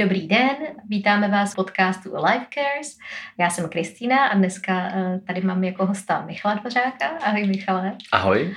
Dobrý 0.00 0.28
den, 0.28 0.56
vítáme 0.88 1.28
vás 1.28 1.52
v 1.52 1.56
podcastu 1.56 2.12
o 2.12 2.24
Life 2.24 2.46
Cares. 2.54 2.98
Já 3.38 3.50
jsem 3.50 3.68
Kristýna 3.68 4.26
a 4.26 4.36
dneska 4.36 4.92
eh, 4.94 5.20
tady 5.26 5.40
mám 5.40 5.64
jako 5.64 5.86
hosta 5.86 6.24
Michala 6.26 6.54
Dvořáka. 6.54 7.08
Ahoj 7.08 7.46
Michale. 7.46 7.96
Ahoj. 8.12 8.56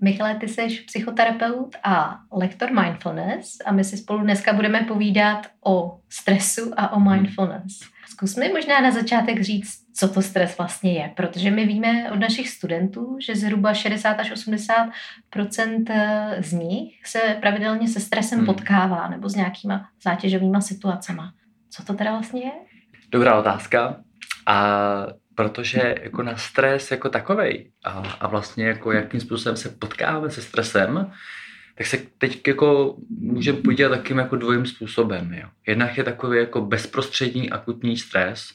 Michale, 0.00 0.34
ty 0.34 0.48
jsi 0.48 0.68
psychoterapeut 0.86 1.76
a 1.84 2.18
lektor 2.32 2.70
mindfulness 2.72 3.58
a 3.64 3.72
my 3.72 3.84
si 3.84 3.96
spolu 3.96 4.22
dneska 4.22 4.52
budeme 4.52 4.80
povídat 4.80 5.46
o 5.66 6.00
stresu 6.08 6.72
a 6.76 6.92
o 6.92 7.00
mindfulness. 7.00 7.80
Zkus 8.08 8.36
mi 8.36 8.48
možná 8.48 8.80
na 8.80 8.90
začátek 8.90 9.42
říct, 9.42 9.81
co 9.92 10.08
to 10.08 10.22
stres 10.22 10.58
vlastně 10.58 10.92
je, 10.92 11.10
protože 11.16 11.50
my 11.50 11.66
víme 11.66 12.10
od 12.12 12.18
našich 12.18 12.48
studentů, 12.48 13.16
že 13.20 13.36
zhruba 13.36 13.74
60 13.74 14.10
až 14.10 14.30
80 14.30 14.90
eh, 15.90 16.36
z 16.42 16.52
nich 16.52 17.06
se 17.06 17.18
pravidelně 17.40 17.88
se 17.88 18.00
stresem 18.00 18.38
hmm. 18.38 18.46
potkává 18.46 19.08
nebo 19.08 19.28
s 19.28 19.34
nějakýma 19.34 19.88
zátěžovými 20.02 20.62
situacemi. 20.62 21.22
Co 21.70 21.82
to 21.84 21.94
teda 21.94 22.10
vlastně 22.10 22.44
je? 22.44 22.52
Dobrá 23.10 23.38
otázka. 23.38 23.96
A 24.46 25.06
protože 25.34 25.94
jako 26.02 26.22
na 26.22 26.36
stres 26.36 26.90
jako 26.90 27.08
takovej 27.08 27.70
a, 27.84 27.90
a 28.20 28.28
vlastně 28.28 28.66
jako 28.66 28.92
jakým 28.92 29.20
způsobem 29.20 29.56
se 29.56 29.68
potkáváme 29.68 30.30
se 30.30 30.42
stresem, 30.42 31.12
tak 31.74 31.86
se 31.86 31.98
teď 32.18 32.48
jako 32.48 32.96
můžeme 33.10 33.58
podívat 33.58 33.88
takým 33.88 34.18
jako 34.18 34.36
dvojím 34.36 34.66
způsobem. 34.66 35.32
Jo. 35.34 35.48
Jednak 35.66 35.98
je 35.98 36.04
takový 36.04 36.38
jako 36.38 36.60
bezprostřední 36.60 37.50
akutní 37.50 37.96
stres, 37.96 38.48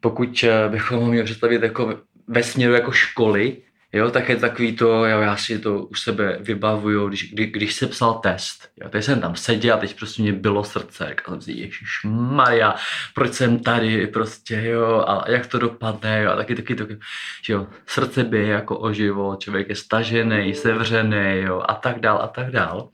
pokud 0.00 0.44
eh, 0.44 0.68
bychom 0.68 1.00
ho 1.00 1.06
měli 1.06 1.24
představit 1.24 1.62
jako 1.62 1.98
ve 2.28 2.42
směru 2.42 2.74
jako 2.74 2.92
školy, 2.92 3.56
Jo, 3.92 4.10
tak 4.10 4.28
je 4.28 4.36
takový 4.36 4.76
to, 4.76 5.04
jo, 5.04 5.20
já 5.20 5.36
si 5.36 5.58
to 5.58 5.84
u 5.84 5.94
sebe 5.94 6.38
vybavuju, 6.40 7.08
když, 7.08 7.32
kdy, 7.32 7.46
když 7.46 7.74
jsem 7.74 7.88
psal 7.88 8.14
test. 8.14 8.68
Jo, 8.76 8.88
teď 8.88 9.04
jsem 9.04 9.20
tam 9.20 9.36
seděl 9.36 9.74
a 9.74 9.78
teď 9.78 9.96
prostě 9.96 10.22
mě 10.22 10.32
bylo 10.32 10.64
srdce. 10.64 11.06
Říkal 11.08 11.34
jsem 11.34 11.42
si, 11.42 11.52
Ježíš 11.52 12.00
Maria, 12.04 12.74
proč 13.14 13.32
jsem 13.32 13.58
tady, 13.58 14.06
prostě, 14.06 14.62
jo, 14.64 15.04
a 15.08 15.30
jak 15.30 15.46
to 15.46 15.58
dopadne, 15.58 16.22
jo, 16.22 16.30
a 16.30 16.36
taky, 16.36 16.54
taky, 16.54 16.74
taky, 16.74 16.98
že 17.42 17.52
jo, 17.52 17.66
srdce 17.86 18.24
bije 18.24 18.46
jako 18.46 18.78
o 18.78 18.92
život, 18.92 19.40
člověk 19.40 19.68
je 19.68 19.76
stažený, 19.76 20.54
sevřený, 20.54 21.40
jo, 21.40 21.62
a 21.68 21.74
tak 21.74 22.00
dál, 22.00 22.18
a 22.22 22.28
tak 22.28 22.50
dál. 22.50 22.88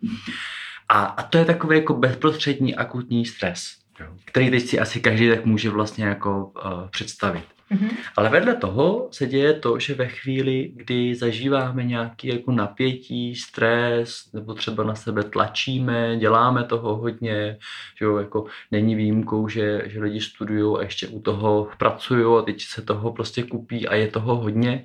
A, 0.88 1.04
a 1.04 1.22
to 1.22 1.38
je 1.38 1.44
takový 1.44 1.76
jako 1.76 1.94
bezprostřední 1.94 2.76
akutní 2.76 3.26
stres, 3.26 3.81
který 4.24 4.50
teď 4.50 4.62
si 4.62 4.78
asi 4.78 5.00
každý 5.00 5.28
tak 5.28 5.44
může 5.44 5.70
vlastně 5.70 6.04
jako 6.04 6.52
uh, 6.64 6.88
představit. 6.90 7.44
Mm-hmm. 7.72 7.90
Ale 8.16 8.28
vedle 8.28 8.54
toho 8.54 9.08
se 9.10 9.26
děje 9.26 9.52
to, 9.52 9.78
že 9.78 9.94
ve 9.94 10.08
chvíli, 10.08 10.72
kdy 10.76 11.14
zažíváme 11.14 11.84
nějaký 11.84 12.28
jako 12.28 12.52
napětí, 12.52 13.36
stres, 13.36 14.32
nebo 14.32 14.54
třeba 14.54 14.84
na 14.84 14.94
sebe 14.94 15.22
tlačíme, 15.22 16.16
děláme 16.16 16.64
toho 16.64 16.96
hodně, 16.96 17.58
že 17.98 18.04
jo, 18.04 18.16
jako 18.16 18.44
není 18.70 18.94
výjimkou, 18.94 19.48
že, 19.48 19.82
že 19.86 20.00
lidi 20.00 20.20
studují 20.20 20.78
a 20.78 20.82
ještě 20.82 21.08
u 21.08 21.20
toho 21.20 21.68
pracují 21.78 22.38
a 22.38 22.42
teď 22.42 22.62
se 22.62 22.82
toho 22.82 23.12
prostě 23.12 23.42
kupí 23.42 23.88
a 23.88 23.94
je 23.94 24.08
toho 24.08 24.36
hodně, 24.36 24.84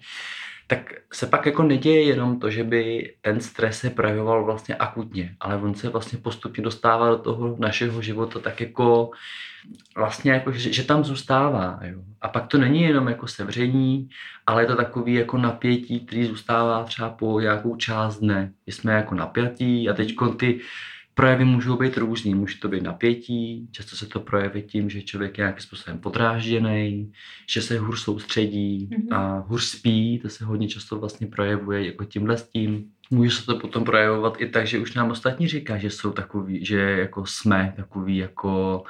tak 0.68 0.94
se 1.14 1.28
pak 1.28 1.46
jako 1.46 1.64
neděje 1.64 2.04
jenom 2.04 2.40
to, 2.40 2.50
že 2.50 2.64
by 2.64 3.14
ten 3.22 3.40
stres 3.40 3.80
se 3.80 3.90
projevoval 3.90 4.46
vlastně 4.46 4.76
akutně, 4.76 5.36
ale 5.40 5.56
on 5.56 5.76
se 5.76 5.90
vlastně 5.90 6.20
postupně 6.20 6.64
dostává 6.64 7.10
do 7.10 7.18
toho 7.18 7.56
našeho 7.60 8.02
života 8.02 8.40
tak 8.40 8.62
jako 8.62 9.12
vlastně 9.96 10.32
jako, 10.32 10.52
že, 10.52 10.74
že 10.74 10.84
tam 10.84 11.04
zůstává. 11.04 11.80
Jo. 11.82 12.00
A 12.22 12.28
pak 12.28 12.48
to 12.48 12.58
není 12.58 12.82
jenom 12.82 13.08
jako 13.08 13.28
sevření, 13.28 14.10
ale 14.48 14.64
je 14.64 14.66
to 14.66 14.76
takový 14.76 15.14
jako 15.14 15.38
napětí, 15.38 16.06
který 16.06 16.26
zůstává 16.26 16.84
třeba 16.84 17.10
po 17.10 17.40
nějakou 17.40 17.76
část 17.76 18.20
dne. 18.20 18.52
jsme 18.68 18.94
jako 18.94 19.16
napjatí 19.16 19.90
a 19.90 19.94
teď 19.94 20.16
ty 20.38 20.60
projevy 21.18 21.46
můžou 21.46 21.78
být 21.78 21.98
různý. 21.98 22.36
Může 22.36 22.58
to 22.58 22.68
být 22.68 22.84
napětí, 22.84 23.68
často 23.72 23.96
se 23.96 24.06
to 24.06 24.20
projeví 24.20 24.62
tím, 24.62 24.90
že 24.90 25.02
člověk 25.02 25.38
je 25.38 25.42
nějakým 25.42 25.64
způsobem 25.64 26.00
podrážděný, 26.00 27.14
že 27.50 27.62
se 27.62 27.80
hůř 27.80 28.00
soustředí 28.00 28.90
mm-hmm. 28.92 29.16
a 29.16 29.40
hůř 29.40 29.64
spí, 29.64 30.20
to 30.20 30.30
se 30.30 30.46
hodně 30.46 30.68
často 30.68 31.00
vlastně 31.00 31.28
projevuje 31.28 31.86
jako 31.86 32.06
tímhle 32.06 32.38
s 32.38 32.50
tím. 32.50 32.92
Může 33.12 33.32
se 33.32 33.46
to 33.46 33.56
potom 33.56 33.84
projevovat 33.84 34.42
i 34.42 34.50
tak, 34.50 34.68
že 34.68 34.80
už 34.80 34.94
nám 34.94 35.12
ostatní 35.12 35.48
říká, 35.48 35.78
že 35.78 35.90
jsou 35.90 36.12
takový, 36.12 36.66
že 36.66 36.80
jako 36.80 37.26
jsme 37.26 37.74
takový 37.76 38.18
jako 38.18 38.84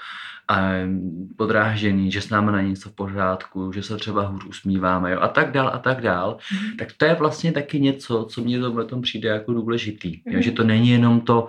podrážděný, 1.38 2.11
že 2.11 2.22
s 2.22 2.29
námi 2.29 2.51
na 2.51 2.61
něco 2.61 2.89
v 2.89 2.95
pořádku, 2.95 3.72
že 3.72 3.83
se 3.83 3.97
třeba 3.97 4.28
hůř 4.28 4.45
usmíváme 4.45 5.11
jo, 5.11 5.19
a 5.22 5.28
tak 5.28 5.51
dál 5.51 5.72
a 5.73 5.78
tak 5.78 6.01
dál, 6.01 6.38
mm. 6.51 6.78
tak 6.78 6.88
to 6.97 7.05
je 7.05 7.13
vlastně 7.13 7.51
taky 7.51 7.79
něco, 7.79 8.28
co 8.29 8.41
mě 8.41 8.59
to 8.59 8.83
tom 8.83 9.01
přijde 9.01 9.29
jako 9.29 9.53
důležitý. 9.53 10.22
Mm. 10.25 10.34
Jo, 10.34 10.41
že 10.41 10.51
to 10.51 10.63
není 10.63 10.89
jenom 10.89 11.22
to, 11.22 11.47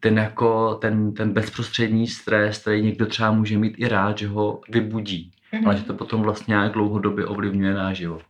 ten, 0.00 0.18
jako, 0.18 0.74
ten, 0.74 1.14
ten 1.14 1.32
bezprostřední 1.32 2.06
stres, 2.06 2.58
který 2.58 2.82
někdo 2.82 3.06
třeba 3.06 3.30
může 3.30 3.58
mít 3.58 3.74
i 3.76 3.88
rád, 3.88 4.18
že 4.18 4.28
ho 4.28 4.60
vybudí, 4.68 5.30
mm. 5.52 5.66
ale 5.66 5.76
že 5.76 5.84
to 5.84 5.94
potom 5.94 6.22
vlastně 6.22 6.52
nějak 6.52 6.72
dlouhodobě 6.72 7.26
ovlivňuje 7.26 7.74
náš 7.74 7.96
život. 7.96 8.22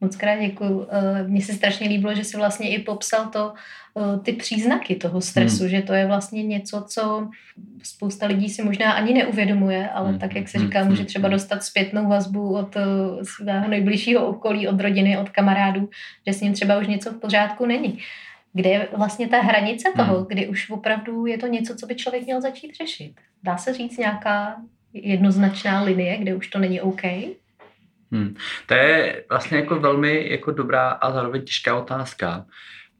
Moc 0.00 0.16
krát 0.16 0.40
děkuju. 0.40 0.86
Eh, 0.90 1.22
mně 1.28 1.42
se 1.42 1.52
strašně 1.52 1.88
líbilo, 1.88 2.14
že 2.14 2.24
jsi 2.24 2.36
vlastně 2.36 2.70
i 2.70 2.78
popsal 2.78 3.26
to, 3.26 3.52
eh, 3.98 4.18
ty 4.18 4.32
příznaky 4.32 4.94
toho 4.94 5.20
stresu, 5.20 5.60
hmm. 5.60 5.68
že 5.68 5.82
to 5.82 5.92
je 5.92 6.06
vlastně 6.06 6.42
něco, 6.42 6.84
co 6.88 7.28
spousta 7.82 8.26
lidí 8.26 8.48
si 8.48 8.62
možná 8.62 8.92
ani 8.92 9.14
neuvědomuje, 9.14 9.90
ale 9.90 10.10
hmm. 10.10 10.18
tak, 10.18 10.34
jak 10.34 10.48
se 10.48 10.58
hmm. 10.58 10.66
říká, 10.66 10.84
může 10.84 11.04
třeba 11.04 11.28
hmm. 11.28 11.32
dostat 11.32 11.64
zpětnou 11.64 12.08
vazbu 12.08 12.54
od 12.54 12.76
eh, 12.76 12.84
svého 13.22 13.68
nejbližšího 13.68 14.26
okolí, 14.26 14.68
od 14.68 14.80
rodiny, 14.80 15.18
od 15.18 15.28
kamarádů, 15.28 15.88
že 16.26 16.32
s 16.32 16.40
ním 16.40 16.52
třeba 16.52 16.78
už 16.78 16.86
něco 16.86 17.12
v 17.12 17.20
pořádku 17.20 17.66
není. 17.66 17.98
Kde 18.52 18.70
je 18.70 18.88
vlastně 18.96 19.28
ta 19.28 19.40
hranice 19.40 19.88
toho, 19.96 20.16
hmm. 20.16 20.26
kdy 20.28 20.48
už 20.48 20.70
opravdu 20.70 21.26
je 21.26 21.38
to 21.38 21.46
něco, 21.46 21.74
co 21.74 21.86
by 21.86 21.94
člověk 21.94 22.24
měl 22.24 22.40
začít 22.40 22.74
řešit? 22.74 23.12
Dá 23.42 23.56
se 23.56 23.74
říct 23.74 23.98
nějaká 23.98 24.56
jednoznačná 24.92 25.82
linie, 25.82 26.18
kde 26.18 26.34
už 26.34 26.48
to 26.48 26.58
není 26.58 26.80
OK? 26.80 27.02
Hmm. 28.12 28.36
To 28.66 28.74
je 28.74 29.24
vlastně 29.28 29.58
jako 29.58 29.80
velmi 29.80 30.28
jako 30.30 30.50
dobrá 30.50 30.88
a 30.88 31.12
zároveň 31.12 31.44
těžká 31.44 31.76
otázka, 31.76 32.46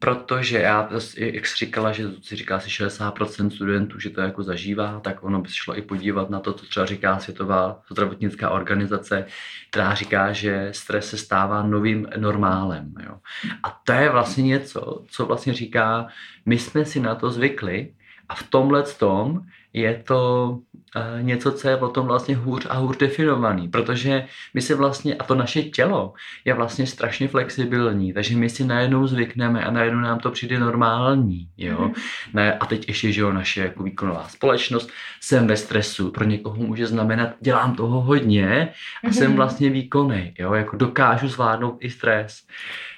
protože 0.01 0.57
já, 0.57 0.89
jak 1.17 1.47
jsi 1.47 1.65
říkala, 1.65 1.91
že 1.91 2.03
si 2.21 2.35
říká 2.35 2.59
si 2.59 2.69
60% 2.69 3.49
studentů, 3.49 3.99
že 3.99 4.09
to 4.09 4.21
jako 4.21 4.43
zažívá, 4.43 4.99
tak 4.99 5.23
ono 5.23 5.41
by 5.41 5.47
se 5.47 5.55
šlo 5.55 5.77
i 5.77 5.81
podívat 5.81 6.29
na 6.29 6.39
to, 6.39 6.53
co 6.53 6.65
třeba 6.65 6.85
říká 6.85 7.19
Světová 7.19 7.81
zdravotnická 7.91 8.49
organizace, 8.49 9.25
která 9.69 9.93
říká, 9.93 10.31
že 10.31 10.69
stres 10.71 11.09
se 11.09 11.17
stává 11.17 11.63
novým 11.63 12.07
normálem. 12.17 12.93
Jo. 13.05 13.17
A 13.63 13.69
to 13.83 13.91
je 13.91 14.09
vlastně 14.09 14.43
něco, 14.43 15.05
co 15.07 15.25
vlastně 15.25 15.53
říká, 15.53 16.07
my 16.45 16.57
jsme 16.59 16.85
si 16.85 16.99
na 16.99 17.15
to 17.15 17.29
zvykli 17.29 17.93
a 18.29 18.35
v 18.35 18.43
tomhle 18.43 18.83
tom 18.83 19.41
je 19.73 20.03
to 20.07 20.49
uh, 20.95 21.23
něco, 21.23 21.51
co 21.51 21.69
je 21.69 21.77
potom 21.77 22.07
vlastně 22.07 22.35
hůř 22.35 22.67
a 22.69 22.77
hůř 22.77 22.97
definovaný, 22.97 23.67
protože 23.67 24.25
my 24.53 24.61
si 24.61 24.73
vlastně, 24.73 25.15
a 25.15 25.23
to 25.23 25.35
naše 25.35 25.63
tělo 25.63 26.13
je 26.45 26.53
vlastně 26.53 26.87
strašně 26.87 27.27
flexibilní, 27.27 28.13
takže 28.13 28.37
my 28.37 28.49
si 28.49 28.65
najednou 28.65 29.07
zvykneme 29.07 29.63
a 29.63 29.71
najednou 29.71 29.99
nám 29.99 30.19
to 30.19 30.31
přijde 30.31 30.59
normální, 30.59 31.47
jo. 31.57 31.77
Mm-hmm. 31.77 31.93
Ne, 32.33 32.53
a 32.53 32.65
teď 32.65 32.87
ještě, 32.87 33.11
že 33.11 33.21
jo, 33.21 33.31
naše 33.33 33.61
jako 33.61 33.83
výkonová 33.83 34.27
společnost, 34.27 34.89
jsem 35.21 35.47
ve 35.47 35.57
stresu, 35.57 36.11
pro 36.11 36.25
někoho 36.25 36.55
může 36.55 36.87
znamenat, 36.87 37.29
dělám 37.39 37.75
toho 37.75 38.01
hodně 38.01 38.69
a 39.03 39.07
mm-hmm. 39.07 39.11
jsem 39.11 39.35
vlastně 39.35 39.69
výkonný, 39.69 40.33
jo, 40.39 40.53
jako 40.53 40.77
dokážu 40.77 41.27
zvládnout 41.27 41.77
i 41.79 41.89
stres. 41.89 42.41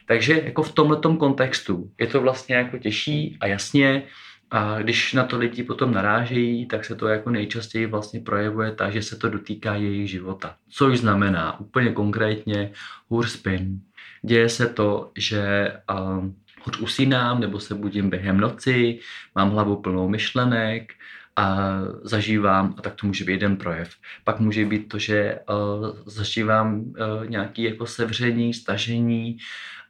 Takže 0.06 0.42
jako 0.46 0.64
v 0.64 0.72
tomhle 0.72 1.00
kontextu 1.18 1.90
je 2.00 2.08
to 2.08 2.22
vlastně 2.22 2.56
jako 2.56 2.78
těžší 2.78 3.38
a 3.40 3.48
jasně, 3.48 4.04
a 4.54 4.82
když 4.82 5.14
na 5.14 5.24
to 5.24 5.38
lidi 5.38 5.64
potom 5.64 5.94
narážejí, 5.94 6.66
tak 6.66 6.86
se 6.86 6.96
to 6.96 7.08
jako 7.08 7.30
nejčastěji 7.30 7.86
vlastně 7.86 8.20
projevuje 8.20 8.72
tak, 8.72 8.94
že 8.94 9.02
se 9.02 9.16
to 9.16 9.30
dotýká 9.30 9.76
jejich 9.76 10.10
života. 10.10 10.56
Což 10.70 11.00
znamená 11.00 11.60
úplně 11.60 11.92
konkrétně 11.92 12.72
hůř 13.10 13.30
spin. 13.30 13.82
Děje 14.22 14.50
se 14.50 14.68
to, 14.68 15.12
že 15.18 15.74
uh, 15.92 16.26
hůř 16.66 16.80
usínám 16.80 17.40
nebo 17.40 17.60
se 17.60 17.76
budím 17.76 18.10
během 18.10 18.40
noci, 18.40 19.00
mám 19.36 19.52
hlavu 19.52 19.82
plnou 19.82 20.10
myšlenek, 20.10 20.94
a 21.36 21.80
zažívám, 22.04 22.76
a 22.78 22.82
tak 22.82 22.96
to 22.96 23.08
může 23.08 23.26
být 23.26 23.34
jeden 23.34 23.58
projev. 23.58 23.90
Pak 24.24 24.40
může 24.40 24.66
být 24.66 24.90
to, 24.90 25.00
že 25.00 25.40
uh, 25.50 25.88
zažívám 26.06 26.80
uh, 26.80 26.94
nějaké 27.28 27.62
jako 27.62 27.86
sevření, 27.86 28.54
stažení, 28.54 29.38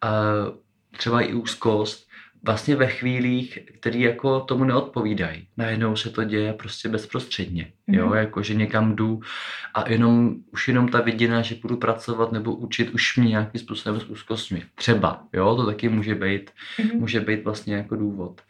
uh, 0.04 0.58
třeba 0.98 1.22
i 1.22 1.34
úzkost, 1.34 2.08
vlastně 2.44 2.76
ve 2.76 2.88
chvílích, 2.88 3.60
které 3.80 3.98
jako 3.98 4.40
tomu 4.40 4.64
neodpovídají. 4.64 5.48
Najednou 5.58 5.96
se 5.96 6.10
to 6.10 6.24
děje 6.24 6.54
prostě 6.54 6.90
bezprostředně. 6.90 7.64
Mm-hmm. 7.64 7.98
Jo, 7.98 8.14
jako 8.14 8.44
že 8.44 8.54
někam 8.54 8.96
jdu 8.96 9.20
a 9.74 9.90
jenom, 9.90 10.36
už 10.52 10.68
jenom 10.68 10.88
ta 10.88 11.02
vidina, 11.02 11.42
že 11.42 11.56
budu 11.62 11.78
pracovat 11.78 12.32
nebo 12.32 12.56
učit, 12.56 12.90
už 12.90 13.18
mě 13.18 13.30
nějakým 13.30 13.62
způsobem 13.62 14.00
s 14.00 14.06
úzkostmi. 14.06 14.64
Třeba, 14.76 15.24
jo, 15.34 15.56
to 15.56 15.66
taky 15.66 15.90
může 15.90 16.16
být, 16.16 16.52
mm-hmm. 16.80 17.00
může 17.00 17.20
být 17.20 17.44
vlastně 17.44 17.76
jako 17.76 17.96
důvod. 17.96 18.42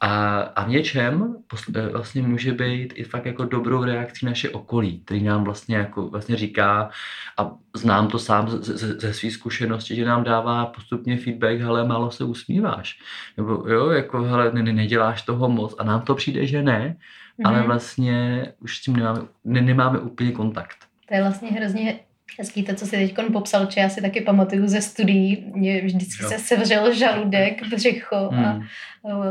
A, 0.00 0.40
a 0.40 0.64
v 0.64 0.68
něčem 0.68 1.36
eh, 1.76 1.88
vlastně 1.88 2.22
může 2.22 2.52
být 2.52 2.92
i 2.96 3.04
fakt 3.04 3.26
jako 3.26 3.44
dobrou 3.44 3.84
reakcí 3.84 4.26
naše 4.26 4.50
okolí, 4.50 5.00
který 5.04 5.22
nám 5.22 5.44
vlastně 5.44 5.76
jako 5.76 6.08
vlastně 6.08 6.36
říká 6.36 6.90
a 7.36 7.50
znám 7.76 8.08
to 8.08 8.18
sám 8.18 8.48
ze, 8.48 8.76
ze, 8.76 8.94
ze 9.00 9.14
své 9.14 9.30
zkušenosti, 9.30 9.96
že 9.96 10.04
nám 10.04 10.24
dává 10.24 10.66
postupně 10.66 11.16
feedback, 11.16 11.60
hele, 11.60 11.84
málo 11.84 12.10
se 12.10 12.24
usmíváš. 12.24 12.98
Nebo 13.36 13.52
jo, 13.52 13.90
jako 13.90 14.22
hele, 14.22 14.52
ne, 14.52 14.62
neděláš 14.62 15.22
toho 15.22 15.48
moc 15.48 15.74
a 15.78 15.84
nám 15.84 16.02
to 16.02 16.14
přijde, 16.14 16.46
že 16.46 16.62
ne, 16.62 16.96
mm-hmm. 17.38 17.48
ale 17.48 17.62
vlastně 17.62 18.46
už 18.60 18.78
s 18.78 18.80
tím 18.82 18.96
nemáme, 18.96 19.20
ne, 19.44 19.60
nemáme 19.60 19.98
úplně 19.98 20.32
kontakt. 20.32 20.76
To 21.08 21.14
je 21.14 21.22
vlastně 21.22 21.50
hrozně 21.50 22.00
hezký 22.38 22.62
to, 22.62 22.74
co 22.74 22.86
si 22.86 22.90
teď 22.90 23.14
popsal, 23.32 23.70
že 23.70 23.80
já 23.80 23.88
si 23.88 24.02
taky 24.02 24.20
pamatuju 24.20 24.68
ze 24.68 24.80
studií, 24.80 25.52
mě 25.54 25.80
vždycky 25.80 26.22
jo. 26.22 26.28
se 26.28 26.38
sevřel 26.38 26.94
žaludek, 26.94 27.68
břicho 27.68 28.28
hmm. 28.32 28.44
a 28.44 28.60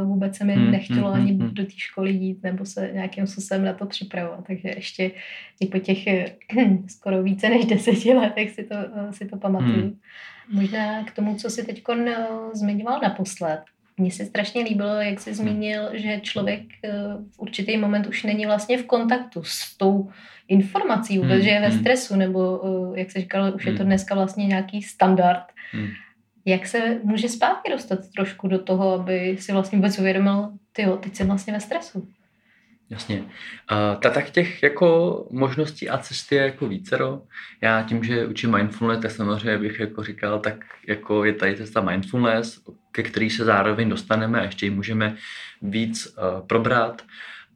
vůbec 0.03 0.37
se 0.37 0.45
mi 0.45 0.53
hmm. 0.53 0.71
nechtělo 0.71 1.11
hmm. 1.11 1.21
ani 1.21 1.31
hmm. 1.33 1.53
do 1.53 1.65
té 1.65 1.71
školy 1.75 2.11
jít 2.11 2.43
nebo 2.43 2.65
se 2.65 2.89
nějakým 2.93 3.27
způsobem 3.27 3.65
na 3.65 3.73
to 3.73 3.85
připravovat. 3.85 4.47
Takže 4.47 4.69
ještě 4.75 5.11
i 5.59 5.65
po 5.65 5.79
těch 5.79 5.97
skoro 6.87 7.23
více 7.23 7.49
než 7.49 7.65
deseti 7.65 8.13
letech 8.13 8.51
si 8.51 8.63
to, 8.63 8.75
si 9.11 9.25
to 9.25 9.37
pamatuju. 9.37 9.81
Hmm. 9.81 9.99
Možná 10.51 11.03
k 11.03 11.11
tomu, 11.11 11.35
co 11.35 11.49
si 11.49 11.65
teď 11.65 11.83
zmiňoval 12.53 12.99
naposled, 13.03 13.61
mně 13.99 14.11
se 14.11 14.25
strašně 14.25 14.63
líbilo, 14.63 14.95
jak 14.95 15.19
jsi 15.19 15.33
zmínil, 15.33 15.89
že 15.93 16.19
člověk 16.19 16.61
eh, 16.83 16.91
v 17.31 17.39
určitý 17.39 17.77
moment 17.77 18.07
už 18.07 18.23
není 18.23 18.45
vlastně 18.45 18.77
v 18.77 18.85
kontaktu 18.85 19.43
s 19.43 19.77
tou 19.77 20.09
informací 20.47 21.17
vůbec, 21.17 21.33
hmm. 21.33 21.41
že 21.41 21.49
je 21.49 21.61
ve 21.61 21.67
hmm. 21.67 21.79
stresu, 21.79 22.15
nebo 22.15 22.61
eh, 22.95 22.99
jak 22.99 23.11
se 23.11 23.19
říkal, 23.19 23.51
už 23.55 23.65
je 23.65 23.71
to 23.71 23.77
hmm. 23.77 23.87
dneska 23.87 24.15
vlastně 24.15 24.47
nějaký 24.47 24.81
standard. 24.81 25.43
Hmm. 25.71 25.87
Jak 26.45 26.67
se 26.67 26.99
může 27.03 27.29
zpátky 27.29 27.71
dostat 27.71 27.99
trošku 28.15 28.47
do 28.47 28.59
toho, 28.59 28.93
aby 28.93 29.37
si 29.39 29.51
vlastně 29.51 29.77
vůbec 29.77 29.99
uvědomil, 29.99 30.51
ty 30.71 30.85
teď 30.99 31.15
jsem 31.15 31.27
vlastně 31.27 31.53
ve 31.53 31.59
stresu? 31.59 32.07
Jasně. 32.89 33.19
Uh, 33.21 34.01
ta, 34.01 34.09
tak 34.09 34.29
těch 34.29 34.63
jako 34.63 35.27
možností 35.31 35.89
a 35.89 35.97
cesty 35.97 36.35
je 36.35 36.41
jako 36.41 36.67
vícero. 36.67 37.21
Já 37.61 37.83
tím, 37.83 38.03
že 38.03 38.25
učím 38.25 38.55
mindfulness, 38.55 39.01
tak 39.01 39.11
samozřejmě 39.11 39.57
bych 39.57 39.79
jako 39.79 40.03
říkal, 40.03 40.39
tak 40.39 40.65
jako 40.87 41.25
je 41.25 41.33
tady 41.33 41.55
cesta 41.55 41.81
mindfulness, 41.81 42.63
ke 42.91 43.03
který 43.03 43.29
se 43.29 43.45
zároveň 43.45 43.89
dostaneme 43.89 44.39
a 44.39 44.43
ještě 44.43 44.65
ji 44.65 44.69
můžeme 44.69 45.15
víc 45.61 46.07
uh, 46.17 46.47
probrat. 46.47 47.01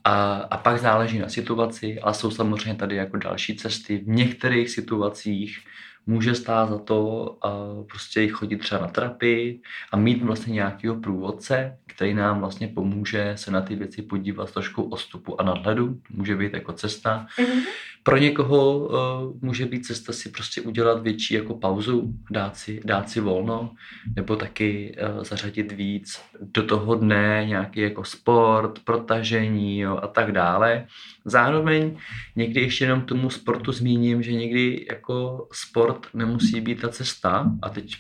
A, 0.04 0.34
a 0.34 0.58
pak 0.58 0.80
záleží 0.80 1.20
na 1.20 1.30
situaci, 1.30 2.00
ale 2.00 2.14
jsou 2.14 2.32
samozřejmě 2.32 2.76
tady 2.76 2.96
jako 2.96 3.18
další 3.18 3.56
cesty. 3.56 3.98
V 3.98 4.08
některých 4.08 4.70
situacích 4.70 5.60
může 6.06 6.36
stát 6.36 6.70
za 6.70 6.78
to 6.78 7.06
uh, 7.46 7.88
prostě 7.88 8.28
chodit 8.28 8.58
třeba 8.58 8.82
na 8.82 8.88
terapii 8.88 9.62
a 9.92 9.98
mít 9.98 10.24
vlastně 10.24 10.54
nějakého 10.54 10.96
průvodce, 10.96 11.78
který 11.88 12.14
nám 12.14 12.40
vlastně 12.40 12.68
pomůže 12.68 13.34
se 13.36 13.52
na 13.52 13.62
ty 13.62 13.76
věci 13.76 14.02
podívat 14.02 14.50
s 14.50 14.52
trošku 14.52 14.84
ostupu 14.84 15.42
a 15.42 15.44
nadhledu. 15.44 16.00
Může 16.10 16.36
být 16.36 16.54
jako 16.54 16.74
cesta. 16.74 17.28
Mm-hmm. 17.38 17.62
Pro 18.04 18.18
někoho 18.18 18.78
uh, 18.78 18.94
může 19.42 19.66
být 19.66 19.86
cesta 19.86 20.14
si 20.14 20.30
prostě 20.30 20.62
udělat 20.62 21.04
větší 21.04 21.34
jako 21.34 21.54
pauzu, 21.54 22.14
dát 22.32 22.58
si, 22.58 22.82
dát 22.86 23.10
si 23.10 23.20
volno, 23.20 23.72
nebo 24.16 24.36
taky 24.36 24.96
uh, 25.16 25.24
zařadit 25.24 25.72
víc 25.72 26.22
do 26.42 26.64
toho 26.64 26.96
dne 26.96 27.46
nějaký 27.48 27.80
jako 27.80 28.04
sport, 28.04 28.80
protažení 28.80 29.80
jo, 29.80 30.00
a 30.04 30.08
tak 30.08 30.32
dále. 30.32 30.86
Zároveň 31.26 31.98
někdy 32.36 32.62
ještě 32.62 32.86
jenom 32.86 33.02
tomu 33.02 33.30
sportu 33.30 33.72
zmíním, 33.72 34.24
že 34.24 34.34
někdy 34.34 34.86
jako 34.90 35.48
sport 35.52 36.08
nemusí 36.14 36.62
být 36.62 36.82
ta 36.82 36.90
cesta 36.90 37.52
a 37.62 37.70
teď 37.70 37.96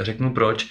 řeknu 0.00 0.34
proč 0.34 0.68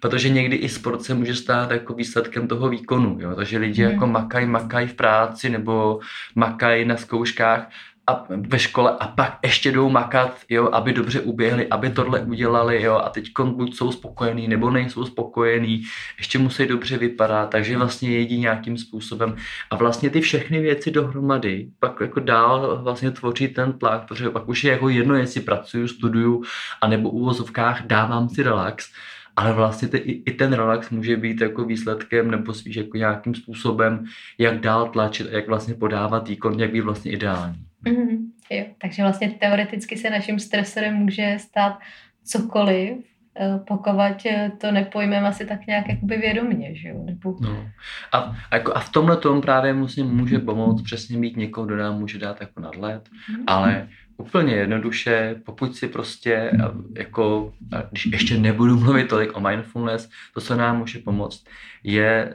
protože 0.00 0.28
někdy 0.28 0.56
i 0.56 0.68
sport 0.68 1.02
se 1.02 1.14
může 1.14 1.34
stát 1.34 1.70
jako 1.70 1.94
výsledkem 1.94 2.48
toho 2.48 2.68
výkonu, 2.68 3.18
jo? 3.20 3.34
takže 3.34 3.58
lidi 3.58 3.84
mm. 3.84 3.90
jako 3.90 4.06
makají, 4.06 4.46
makají 4.46 4.88
v 4.88 4.94
práci 4.94 5.50
nebo 5.50 6.00
makají 6.34 6.84
na 6.84 6.96
zkouškách 6.96 7.70
a 8.06 8.26
ve 8.28 8.58
škole 8.58 8.96
a 9.00 9.08
pak 9.08 9.38
ještě 9.42 9.72
jdou 9.72 9.90
makat, 9.90 10.38
jo, 10.48 10.68
aby 10.72 10.92
dobře 10.92 11.20
uběhli, 11.20 11.66
aby 11.66 11.90
tohle 11.90 12.20
udělali, 12.20 12.82
jo, 12.82 12.94
a 12.94 13.08
teď 13.08 13.24
buď 13.44 13.76
jsou 13.76 13.92
spokojení, 13.92 14.48
nebo 14.48 14.70
nejsou 14.70 15.04
spokojení, 15.04 15.82
ještě 16.18 16.38
musí 16.38 16.66
dobře 16.66 16.98
vypadat, 16.98 17.50
takže 17.50 17.78
vlastně 17.78 18.10
jedí 18.10 18.38
nějakým 18.38 18.78
způsobem 18.78 19.36
a 19.70 19.76
vlastně 19.76 20.10
ty 20.10 20.20
všechny 20.20 20.60
věci 20.60 20.90
dohromady 20.90 21.68
pak 21.78 22.00
jako 22.00 22.20
dál 22.20 22.80
vlastně 22.82 23.10
tvoří 23.10 23.48
ten 23.48 23.72
tlak, 23.72 24.08
protože 24.08 24.30
pak 24.30 24.48
už 24.48 24.64
je 24.64 24.72
jako 24.72 24.88
jedno, 24.88 25.14
jestli 25.14 25.40
pracuju, 25.40 25.88
studuju, 25.88 26.42
anebo 26.80 27.10
u 27.10 27.18
uvozovkách 27.18 27.86
dávám 27.86 28.28
si 28.28 28.42
relax, 28.42 28.92
ale 29.36 29.52
vlastně 29.52 29.88
ty, 29.88 29.98
i, 29.98 30.30
i 30.30 30.34
ten 30.34 30.52
relax 30.52 30.90
může 30.90 31.16
být 31.16 31.40
jako 31.40 31.64
výsledkem 31.64 32.30
nebo 32.30 32.54
spíš 32.54 32.76
jako 32.76 32.96
nějakým 32.96 33.34
způsobem, 33.34 34.04
jak 34.38 34.60
dál 34.60 34.88
tlačit, 34.88 35.26
jak 35.30 35.48
vlastně 35.48 35.74
podávat 35.74 36.28
výkon, 36.28 36.60
jak 36.60 36.72
být 36.72 36.80
vlastně 36.80 37.12
ideální. 37.12 37.66
Mm-hmm, 37.86 38.18
jo. 38.50 38.64
Takže 38.78 39.02
vlastně 39.02 39.30
teoreticky 39.30 39.96
se 39.96 40.10
naším 40.10 40.38
stresorem 40.38 40.94
může 40.94 41.36
stát 41.38 41.78
cokoliv, 42.24 42.98
eh, 43.40 43.60
pokud 43.68 44.26
eh, 44.26 44.52
to 44.60 44.72
nepojmeme 44.72 45.28
asi 45.28 45.46
tak 45.46 45.66
nějak 45.66 45.88
jakoby 45.88 46.16
vědomě, 46.16 46.74
že 46.74 46.88
jo? 46.88 47.02
Nebo... 47.04 47.36
No. 47.40 47.68
A, 48.12 48.18
a, 48.18 48.56
jako, 48.56 48.76
a 48.76 48.80
v 48.80 48.92
tomhle 48.92 49.16
tom 49.16 49.40
právě 49.40 49.72
musím, 49.72 50.06
může 50.06 50.38
pomoct 50.38 50.82
přesně 50.82 51.18
mít 51.18 51.36
někoho, 51.36 51.66
kdo 51.66 51.76
nám 51.76 51.98
může 51.98 52.18
dát 52.18 52.40
jako 52.40 52.60
nadhled, 52.60 53.08
mm-hmm. 53.08 53.44
ale 53.46 53.88
úplně 54.16 54.54
jednoduše, 54.54 55.40
pokud 55.44 55.76
si 55.76 55.88
prostě, 55.88 56.34
eh, 56.34 56.58
jako, 56.98 57.52
když 57.90 58.06
ještě 58.06 58.38
nebudu 58.38 58.80
mluvit 58.80 59.08
tolik 59.08 59.36
o 59.36 59.40
mindfulness, 59.40 60.08
to, 60.34 60.40
co 60.40 60.56
nám 60.56 60.78
může 60.78 60.98
pomoct, 60.98 61.44
je 61.84 62.34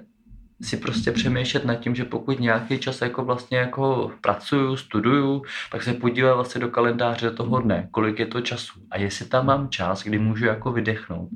si 0.61 0.77
prostě 0.77 1.11
přemýšlet 1.11 1.65
nad 1.65 1.75
tím, 1.75 1.95
že 1.95 2.05
pokud 2.05 2.39
nějaký 2.39 2.79
čas 2.79 3.01
jako 3.01 3.25
vlastně 3.25 3.57
jako 3.57 4.11
pracuju, 4.21 4.77
studuju, 4.77 5.43
tak 5.71 5.83
se 5.83 5.93
podívat 5.93 6.33
vlastně 6.33 6.61
do 6.61 6.69
kalendáře 6.69 7.31
toho 7.31 7.59
dne, 7.59 7.87
kolik 7.91 8.19
je 8.19 8.25
to 8.25 8.41
času. 8.41 8.79
A 8.91 8.97
jestli 8.97 9.25
tam 9.25 9.45
mám 9.45 9.69
čas, 9.69 10.03
kdy 10.03 10.19
můžu 10.19 10.45
jako 10.45 10.71
vydechnout 10.71 11.29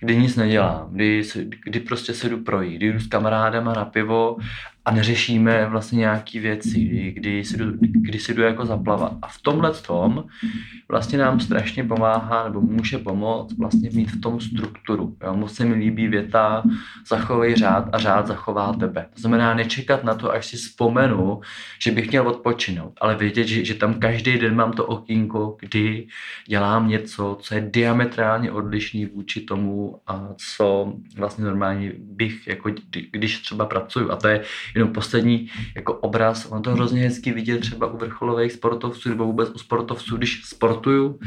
kdy 0.00 0.16
nic 0.16 0.36
nedělám, 0.36 0.88
kdy, 0.92 1.22
kdy 1.64 1.80
prostě 1.80 2.14
se 2.14 2.28
jdu 2.28 2.38
projít, 2.44 2.76
kdy 2.76 2.92
jdu 2.92 3.00
s 3.00 3.06
kamarádama 3.06 3.72
na 3.72 3.84
pivo 3.84 4.36
a 4.84 4.90
neřešíme 4.90 5.66
vlastně 5.66 5.98
nějaké 5.98 6.40
věci, 6.40 6.80
kdy, 6.80 7.10
kdy, 7.12 7.44
si 7.44 7.58
jdu, 7.58 7.72
kdy 7.80 8.18
si 8.18 8.34
jdu 8.34 8.42
jako 8.42 8.66
zaplavat. 8.66 9.12
A 9.22 9.28
v 9.28 9.42
tomhle 9.42 9.72
tom 9.72 10.24
vlastně 10.88 11.18
nám 11.18 11.40
strašně 11.40 11.84
pomáhá 11.84 12.44
nebo 12.44 12.60
může 12.60 12.98
pomoct 12.98 13.58
vlastně 13.58 13.90
mít 13.92 14.10
v 14.10 14.20
tom 14.20 14.40
strukturu. 14.40 15.16
Jo? 15.22 15.34
Moc 15.34 15.54
se 15.54 15.64
mi 15.64 15.74
líbí 15.74 16.08
věta 16.08 16.62
zachovej 17.08 17.54
řád 17.54 17.88
a 17.92 17.98
řád 17.98 18.26
zachová 18.26 18.72
tebe. 18.72 19.06
To 19.14 19.20
znamená 19.20 19.54
nečekat 19.54 20.04
na 20.04 20.14
to, 20.14 20.32
až 20.32 20.46
si 20.46 20.56
vzpomenu, 20.56 21.40
že 21.78 21.90
bych 21.90 22.10
měl 22.10 22.28
odpočinout, 22.28 22.92
ale 23.00 23.16
vědět, 23.16 23.46
že, 23.46 23.64
že 23.64 23.74
tam 23.74 23.94
každý 23.94 24.38
den 24.38 24.54
mám 24.54 24.72
to 24.72 24.86
okýnko, 24.86 25.56
kdy 25.60 26.06
dělám 26.46 26.88
něco, 26.88 27.38
co 27.40 27.54
je 27.54 27.60
diametrálně 27.60 28.52
odlišný 28.52 29.06
vůči 29.06 29.40
tomu, 29.40 30.00
a 30.06 30.28
co 30.56 30.92
vlastně 31.16 31.44
normálně 31.44 31.92
bych, 31.98 32.46
jako 32.46 32.70
když 33.10 33.38
třeba 33.38 33.66
pracuju. 33.66 34.10
A 34.10 34.16
to 34.16 34.28
je 34.28 34.42
jenom 34.74 34.92
poslední 34.92 35.48
jako 35.76 35.94
obraz. 35.94 36.46
On 36.46 36.62
to 36.62 36.70
hrozně 36.70 37.02
hezky 37.02 37.32
vidět 37.32 37.60
třeba 37.60 37.86
u 37.86 37.96
vrcholových 37.96 38.52
sportovců 38.52 39.08
nebo 39.08 39.24
vůbec 39.24 39.50
u 39.50 39.58
sportovců, 39.58 40.16
když 40.16 40.42
sportuju, 40.44 41.18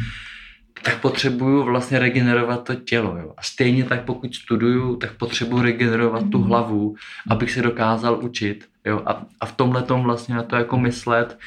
tak 0.83 1.01
potřebuju 1.01 1.63
vlastně 1.63 1.99
regenerovat 1.99 2.63
to 2.63 2.75
tělo. 2.75 3.17
Jo. 3.17 3.33
A 3.37 3.41
stejně 3.41 3.83
tak, 3.83 4.03
pokud 4.03 4.35
studuju, 4.35 4.95
tak 4.95 5.17
potřebuju 5.17 5.63
regenerovat 5.63 6.29
tu 6.29 6.37
mhm. 6.39 6.47
hlavu, 6.47 6.95
abych 7.29 7.51
se 7.51 7.61
dokázal 7.61 8.19
učit. 8.23 8.65
Jo. 8.85 9.01
A, 9.05 9.25
a 9.39 9.45
v 9.45 9.55
tomhle 9.55 9.83
tom 9.83 10.03
vlastně 10.03 10.35
na 10.35 10.43
to 10.43 10.55
jako 10.55 10.77
myslet, 10.77 11.37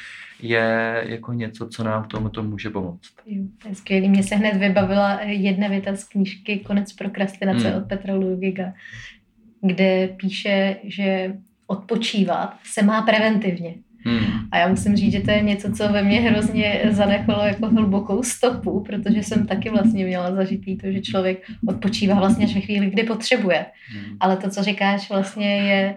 je 0.41 1.03
jako 1.07 1.33
něco, 1.33 1.67
co 1.67 1.83
nám 1.83 2.03
k 2.03 2.31
to 2.31 2.43
může 2.43 2.69
pomoct. 2.69 3.13
Jo, 3.25 3.43
to 3.61 3.67
je 3.69 3.75
skvělý. 3.75 4.09
Mně 4.09 4.23
se 4.23 4.35
hned 4.35 4.57
vybavila 4.57 5.21
jedna 5.21 5.67
věta 5.67 5.95
z 5.95 6.03
knížky 6.03 6.59
Konec 6.59 6.93
prokrastinace 6.93 7.69
hmm. 7.69 7.77
od 7.77 7.87
Petra 7.87 8.15
Ludviga, 8.15 8.73
kde 9.61 10.07
píše, 10.07 10.77
že 10.83 11.33
odpočívat 11.67 12.57
se 12.63 12.81
má 12.81 13.01
preventivně. 13.01 13.73
Hmm. 13.99 14.47
A 14.51 14.57
já 14.57 14.67
musím 14.67 14.95
říct, 14.95 15.11
že 15.11 15.21
to 15.21 15.31
je 15.31 15.41
něco, 15.41 15.71
co 15.71 15.89
ve 15.89 16.03
mně 16.03 16.21
hrozně 16.21 16.81
zanechalo 16.89 17.45
jako 17.45 17.67
hlubokou 17.69 18.23
stopu, 18.23 18.79
protože 18.79 19.23
jsem 19.23 19.47
taky 19.47 19.69
vlastně 19.69 20.05
měla 20.05 20.35
zažitý 20.35 20.77
to, 20.77 20.91
že 20.91 21.01
člověk 21.01 21.43
odpočívá 21.67 22.15
vlastně 22.15 22.45
až 22.45 22.55
ve 22.55 22.61
chvíli, 22.61 22.89
kdy 22.89 23.03
potřebuje. 23.03 23.65
Hmm. 23.91 24.17
Ale 24.19 24.37
to, 24.37 24.49
co 24.49 24.63
říkáš, 24.63 25.09
vlastně 25.09 25.57
je 25.57 25.95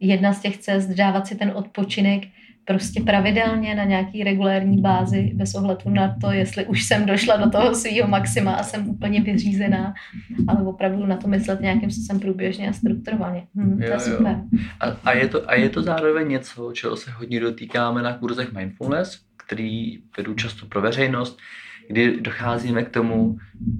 jedna 0.00 0.32
z 0.32 0.40
těch 0.40 0.58
cest 0.58 0.88
dávat 0.88 1.26
si 1.26 1.34
ten 1.34 1.52
odpočinek 1.54 2.24
prostě 2.64 3.02
pravidelně 3.02 3.74
na 3.74 3.84
nějaký 3.84 4.24
regulární 4.24 4.80
bázi 4.80 5.32
bez 5.34 5.54
ohledu 5.54 5.90
na 5.90 6.16
to, 6.20 6.32
jestli 6.32 6.66
už 6.66 6.84
jsem 6.84 7.06
došla 7.06 7.36
do 7.36 7.50
toho 7.50 7.74
svého 7.74 8.08
maxima 8.08 8.52
a 8.54 8.62
jsem 8.62 8.88
úplně 8.88 9.20
vyřízená, 9.20 9.94
ale 10.48 10.62
opravdu 10.62 11.06
na 11.06 11.16
to 11.16 11.28
myslet 11.28 11.60
nějakým 11.60 11.90
způsobem 11.90 12.20
průběžně 12.20 12.68
a 12.68 12.72
strukturovaně. 12.72 13.46
Hm, 13.54 13.82
jo, 13.82 13.86
to 13.86 13.92
je 13.92 14.00
super. 14.00 14.40
A, 14.80 14.86
a, 15.04 15.12
je 15.12 15.28
to, 15.28 15.50
a 15.50 15.54
je 15.54 15.68
to 15.68 15.82
zároveň 15.82 16.28
něco, 16.28 16.72
čeho 16.72 16.96
se 16.96 17.10
hodně 17.10 17.40
dotýkáme 17.40 18.02
na 18.02 18.12
kurzech 18.12 18.52
mindfulness, 18.52 19.20
který 19.46 19.98
vedu 20.16 20.34
často 20.34 20.66
pro 20.66 20.80
veřejnost, 20.80 21.38
kdy 21.88 22.20
docházíme 22.20 22.82
k 22.82 22.90
tomu, 22.90 23.38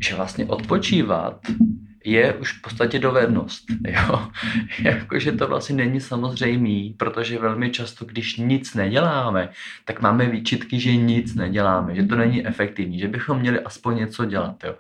že 0.09 0.15
vlastně 0.15 0.47
odpočívat 0.47 1.41
je 2.05 2.35
už 2.35 2.53
v 2.53 2.63
podstatě 2.63 2.99
dovednost. 2.99 3.65
Jo? 3.89 4.29
Jakože 4.83 5.33
to 5.33 5.47
vlastně 5.47 5.77
není 5.77 6.01
samozřejmý, 6.01 6.95
protože 6.99 7.39
velmi 7.39 7.71
často, 7.71 8.05
když 8.05 8.37
nic 8.37 8.75
neděláme, 8.75 9.49
tak 9.85 10.01
máme 10.01 10.27
výčitky, 10.27 10.81
že 10.81 10.97
nic 10.97 11.35
neděláme, 11.35 11.95
že 11.95 12.03
to 12.03 12.17
není 12.17 12.47
efektivní, 12.47 12.99
že 12.99 13.09
bychom 13.09 13.39
měli 13.39 13.61
aspoň 13.61 13.97
něco 13.97 14.25
dělat. 14.25 14.65
Jo? 14.65 14.75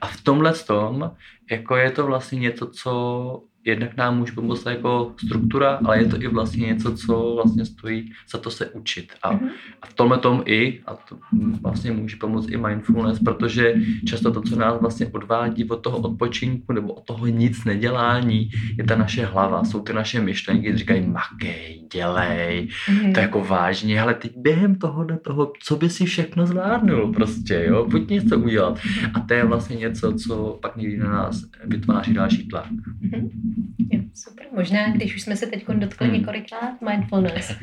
A 0.00 0.06
v 0.06 0.20
tomhle 0.20 0.54
tom, 0.54 1.10
jako 1.50 1.76
je 1.76 1.90
to 1.90 2.06
vlastně 2.06 2.38
něco, 2.38 2.66
co 2.66 3.42
jednak 3.66 3.96
nám 3.96 4.18
může 4.18 4.32
pomoct 4.32 4.66
jako 4.66 5.12
struktura, 5.24 5.80
ale 5.84 5.98
je 5.98 6.04
to 6.04 6.22
i 6.22 6.28
vlastně 6.28 6.66
něco, 6.66 6.96
co 6.96 7.32
vlastně 7.34 7.64
stojí 7.64 8.12
za 8.30 8.38
to 8.38 8.50
se 8.50 8.70
učit. 8.70 9.12
A, 9.22 9.34
mm-hmm. 9.34 9.48
a 9.82 9.86
v 9.86 9.94
tomhle 9.94 10.18
tom 10.18 10.42
i, 10.44 10.80
a 10.86 10.94
to 10.94 11.18
vlastně 11.62 11.92
může 11.92 12.16
pomoct 12.16 12.50
i 12.50 12.56
mindfulness, 12.56 13.18
protože 13.18 13.74
často 14.06 14.32
to, 14.32 14.40
co 14.40 14.56
nás 14.56 14.80
vlastně 14.80 15.06
odvádí 15.06 15.68
od 15.68 15.76
toho 15.76 15.98
odpočinku 15.98 16.72
nebo 16.72 16.92
od 16.92 17.04
toho 17.04 17.26
nic 17.26 17.64
nedělání, 17.64 18.50
je 18.78 18.84
ta 18.84 18.96
naše 18.96 19.24
hlava, 19.24 19.64
jsou 19.64 19.80
ty 19.80 19.92
naše 19.92 20.20
myšlenky, 20.20 20.62
které 20.62 20.78
říkají 20.78 21.06
makej, 21.06 21.86
dělej, 21.92 22.68
mm-hmm. 22.88 23.12
to 23.12 23.20
je 23.20 23.22
jako 23.22 23.44
vážně, 23.44 24.00
ale 24.00 24.14
teď 24.14 24.32
během 24.36 24.74
toho, 24.74 25.06
toho, 25.22 25.52
co 25.62 25.76
by 25.76 25.90
si 25.90 26.04
všechno 26.04 26.46
zvládnul 26.46 27.12
prostě, 27.12 27.64
jo, 27.68 27.86
pojď 27.90 28.10
něco 28.10 28.38
udělat. 28.38 28.78
A 29.14 29.20
to 29.20 29.34
je 29.34 29.44
vlastně 29.44 29.76
něco, 29.76 30.12
co 30.12 30.58
pak 30.62 30.76
někdy 30.76 30.98
na 30.98 31.10
nás 31.10 31.44
vytváří 31.64 32.14
další 32.14 32.48
tlak. 32.48 32.66
Mm-hmm. 32.70 33.55
Jo, 33.92 34.00
super. 34.14 34.46
Možná, 34.52 34.92
když 34.92 35.14
už 35.14 35.22
jsme 35.22 35.36
se 35.36 35.46
teď 35.46 35.66
dotkli 35.68 36.06
hmm. 36.06 36.16
několikrát 36.16 36.82
mindfulness, 36.90 37.56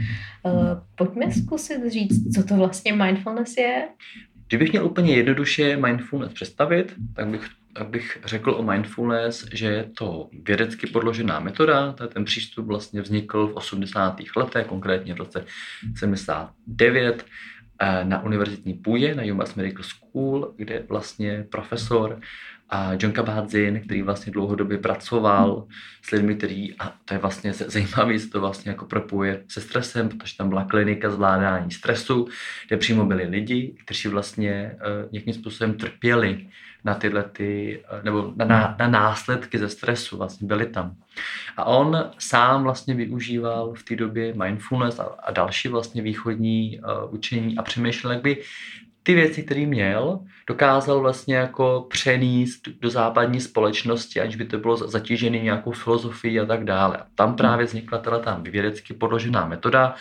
uh, 0.43 0.53
pojďme 0.95 1.31
zkusit 1.31 1.91
říct, 1.91 2.35
co 2.35 2.43
to 2.43 2.55
vlastně 2.55 2.93
mindfulness 2.93 3.57
je. 3.57 3.87
Kdybych 4.47 4.71
měl 4.71 4.85
úplně 4.85 5.15
jednoduše 5.15 5.77
mindfulness 5.77 6.33
představit, 6.33 6.93
tak 7.15 7.27
bych, 7.27 7.49
tak 7.73 7.87
bych 7.87 8.19
řekl 8.25 8.51
o 8.51 8.63
mindfulness, 8.63 9.45
že 9.53 9.67
je 9.67 9.83
to 9.83 10.29
vědecky 10.43 10.87
podložená 10.87 11.39
metoda. 11.39 11.91
Ten 12.13 12.25
přístup 12.25 12.65
vlastně 12.65 13.01
vznikl 13.01 13.47
v 13.47 13.53
80. 13.53 14.19
letech, 14.35 14.67
konkrétně 14.67 15.13
v 15.13 15.17
roce 15.17 15.45
79 15.95 17.25
eh, 17.79 18.05
na 18.05 18.23
univerzitní 18.23 18.73
půdě 18.73 19.15
na 19.15 19.23
UMass 19.23 19.55
Medical 19.55 19.83
School, 19.83 20.53
kde 20.57 20.83
vlastně 20.89 21.45
profesor 21.49 22.19
a 22.73 22.91
John 22.99 23.11
Kabat-Zinn, 23.11 23.81
který 23.85 24.01
vlastně 24.01 24.33
dlouhodobě 24.33 24.77
pracoval 24.77 25.67
s 26.01 26.11
lidmi, 26.11 26.35
který, 26.35 26.79
a 26.79 26.93
to 27.05 27.13
je 27.13 27.17
vlastně 27.17 27.53
zajímavé, 27.53 28.19
se 28.19 28.29
to 28.29 28.41
vlastně 28.41 28.71
jako 28.71 28.85
propuje 28.85 29.43
se 29.47 29.61
stresem, 29.61 30.09
protože 30.09 30.37
tam 30.37 30.49
byla 30.49 30.65
klinika 30.65 31.09
zvládání 31.09 31.71
stresu, 31.71 32.27
kde 32.67 32.77
přímo 32.77 33.05
byli 33.05 33.23
lidi, 33.23 33.75
kteří 33.85 34.07
vlastně 34.07 34.75
uh, 34.75 35.11
nějakým 35.11 35.33
způsobem 35.33 35.73
trpěli 35.73 36.47
na 36.83 36.95
tyhle 36.95 37.23
ty, 37.23 37.83
uh, 37.93 38.03
nebo 38.03 38.33
na, 38.35 38.45
na, 38.45 38.75
na 38.79 38.87
následky 38.87 39.59
ze 39.59 39.69
stresu, 39.69 40.17
vlastně 40.17 40.47
byli 40.47 40.65
tam. 40.65 40.95
A 41.57 41.63
on 41.63 42.11
sám 42.17 42.63
vlastně 42.63 42.93
využíval 42.93 43.73
v 43.73 43.83
té 43.83 43.95
době 43.95 44.33
mindfulness 44.33 44.99
a, 44.99 45.03
a 45.03 45.31
další 45.31 45.67
vlastně 45.67 46.01
východní 46.01 46.79
uh, 46.79 47.13
učení 47.13 47.57
a 47.57 47.61
přemýšlel, 47.61 48.13
jak 48.13 48.21
by 48.21 48.41
ty 49.03 49.13
věci, 49.13 49.43
které 49.43 49.65
měl, 49.65 50.19
dokázal 50.47 50.99
vlastně 50.99 51.35
jako 51.35 51.87
přenést 51.89 52.61
do 52.81 52.89
západní 52.89 53.41
společnosti, 53.41 54.21
aniž 54.21 54.35
by 54.35 54.45
to 54.45 54.57
bylo 54.57 54.77
zatížené 54.77 55.39
nějakou 55.39 55.71
filozofií 55.71 56.39
a 56.39 56.45
tak 56.45 56.63
dále. 56.63 56.97
A 56.97 57.05
tam 57.15 57.35
právě 57.35 57.65
vznikla 57.65 57.97
teda 57.97 58.19
tam 58.19 58.43
vědecky 58.43 58.93
podložená 58.93 59.45
metoda, 59.47 59.95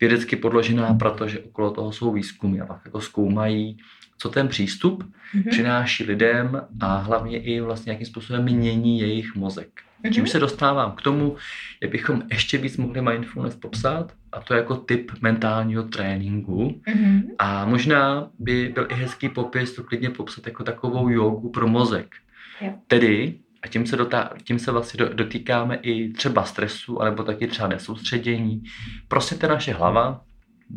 vědecky 0.00 0.36
podložená, 0.36 0.94
protože 0.94 1.40
okolo 1.40 1.70
toho 1.70 1.92
jsou 1.92 2.12
výzkumy 2.12 2.60
a 2.60 2.66
pak 2.66 2.80
jako 2.84 3.00
zkoumají, 3.00 3.78
co 4.18 4.28
ten 4.28 4.48
přístup 4.48 5.04
mm-hmm. 5.04 5.50
přináší 5.50 6.04
lidem 6.04 6.62
a 6.80 6.96
hlavně 6.96 7.42
i 7.42 7.60
vlastně 7.60 7.92
jakým 7.92 8.06
způsobem 8.06 8.42
mění 8.42 9.00
jejich 9.00 9.34
mozek. 9.34 9.68
Mm-hmm. 10.04 10.12
Čím 10.12 10.26
se 10.26 10.38
dostávám 10.38 10.92
k 10.92 11.02
tomu, 11.02 11.36
jak 11.82 11.90
bychom 11.90 12.22
ještě 12.30 12.58
víc 12.58 12.76
mohli 12.76 13.02
mindfulness 13.02 13.56
popsat, 13.56 14.12
a 14.36 14.40
to 14.40 14.54
jako 14.54 14.76
typ 14.76 15.10
mentálního 15.20 15.82
tréninku. 15.82 16.80
Mm-hmm. 16.88 17.22
A 17.38 17.64
možná 17.64 18.30
by 18.38 18.72
byl 18.74 18.86
i 18.90 18.94
hezký 18.94 19.28
popis 19.28 19.74
to 19.74 19.84
klidně 19.84 20.10
popsat 20.10 20.46
jako 20.46 20.64
takovou 20.64 21.08
jogu 21.08 21.50
pro 21.50 21.68
mozek. 21.68 22.14
Jo. 22.60 22.72
Tedy, 22.86 23.38
a 23.62 23.68
tím 23.68 23.86
se, 23.86 23.96
dotá, 23.96 24.30
tím 24.44 24.58
se 24.58 24.72
vlastně 24.72 25.04
dotýkáme 25.06 25.76
i 25.82 26.12
třeba 26.12 26.44
stresu, 26.44 27.02
anebo 27.02 27.22
taky 27.22 27.46
třeba 27.46 27.68
nesoustředění. 27.68 28.62
Prostě 29.08 29.34
ta 29.34 29.48
naše 29.48 29.72
hlava 29.72 30.20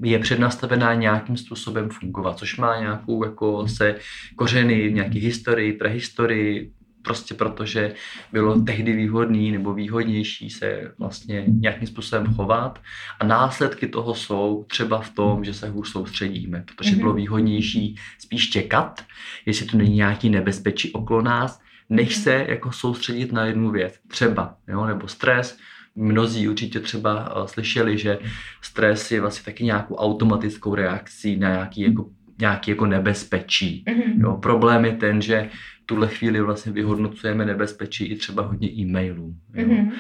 je 0.04 0.20
přednastavená 0.20 0.94
nějakým 0.94 1.38
způsobem 1.38 1.90
fungovat, 1.90 2.38
což 2.38 2.58
má 2.58 2.80
nějakou 2.80 3.26
jako 3.26 3.68
se 3.68 3.96
kořeny 4.36 4.90
v 4.90 4.94
nějaké 4.94 5.20
historii, 5.20 5.74
prehistorii, 5.74 6.72
prostě 7.02 7.34
protože 7.34 7.94
bylo 8.32 8.62
tehdy 8.62 8.94
výhodný 8.94 9.52
nebo 9.52 9.74
výhodnější 9.74 10.50
se 10.50 10.92
vlastně 10.98 11.44
nějakým 11.48 11.88
způsobem 11.88 12.34
chovat 12.34 12.80
a 13.20 13.26
následky 13.26 13.88
toho 13.88 14.16
jsou 14.16 14.66
třeba 14.70 15.02
v 15.02 15.10
tom, 15.10 15.44
že 15.44 15.54
se 15.54 15.70
hůř 15.70 15.90
soustředíme, 15.90 16.64
protože 16.68 16.96
bylo 16.96 17.10
mhm. 17.10 17.18
výhodnější 17.18 17.96
spíš 18.20 18.50
čekat, 18.50 19.04
jestli 19.46 19.66
tu 19.66 19.78
není 19.78 19.96
nějaký 19.96 20.30
nebezpečí 20.30 20.92
okolo 20.92 21.22
nás, 21.22 21.60
než 21.90 22.16
mhm. 22.16 22.24
se 22.24 22.46
jako 22.50 22.72
soustředit 22.72 23.32
na 23.32 23.46
jednu 23.46 23.72
věc, 23.72 24.00
třeba, 24.08 24.56
jo, 24.68 24.86
nebo 24.86 25.08
stres, 25.08 25.58
mnozí 25.96 26.50
určitě 26.50 26.80
třeba 26.80 27.36
uh, 27.36 27.48
slyšeli, 27.48 27.98
že 27.98 28.20
stres 28.62 29.12
je 29.12 29.22
vlastně 29.22 29.46
taky 29.46 29.64
nějakou 29.64 29.96
automatickou 29.96 30.76
reakcí 30.76 31.36
na 31.36 31.50
nějaký 31.50 31.82
jako 31.82 32.10
nějaký 32.40 32.72
jako 32.72 32.86
nebezpečí. 32.86 33.84
Mm-hmm. 33.88 34.22
Jo, 34.22 34.38
problém 34.38 34.86
je 34.86 34.92
ten, 34.92 35.22
že 35.22 35.50
tuhle 35.90 36.08
chvíli 36.08 36.42
vlastně 36.42 36.72
vyhodnocujeme 36.72 37.46
nebezpečí 37.46 38.06
i 38.06 38.16
třeba 38.16 38.44
hodně 38.44 38.70
e-mailů. 38.72 39.36
Mm-hmm. 39.54 39.92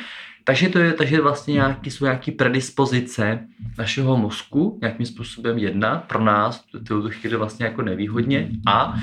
Takže 0.49 0.69
to 0.69 0.79
je, 0.79 0.93
takže 0.93 1.21
vlastně 1.21 1.53
nějaký, 1.53 1.91
jsou 1.91 2.05
nějaké 2.05 2.31
predispozice 2.31 3.47
našeho 3.77 4.17
mozku 4.17 4.77
nějakým 4.81 5.05
způsobem 5.05 5.57
jedna 5.57 5.97
pro 5.97 6.23
nás 6.23 6.65
tu 6.87 7.09
chvíli 7.09 7.37
vlastně 7.37 7.65
jako 7.65 7.81
nevýhodně 7.81 8.49
a 8.67 8.95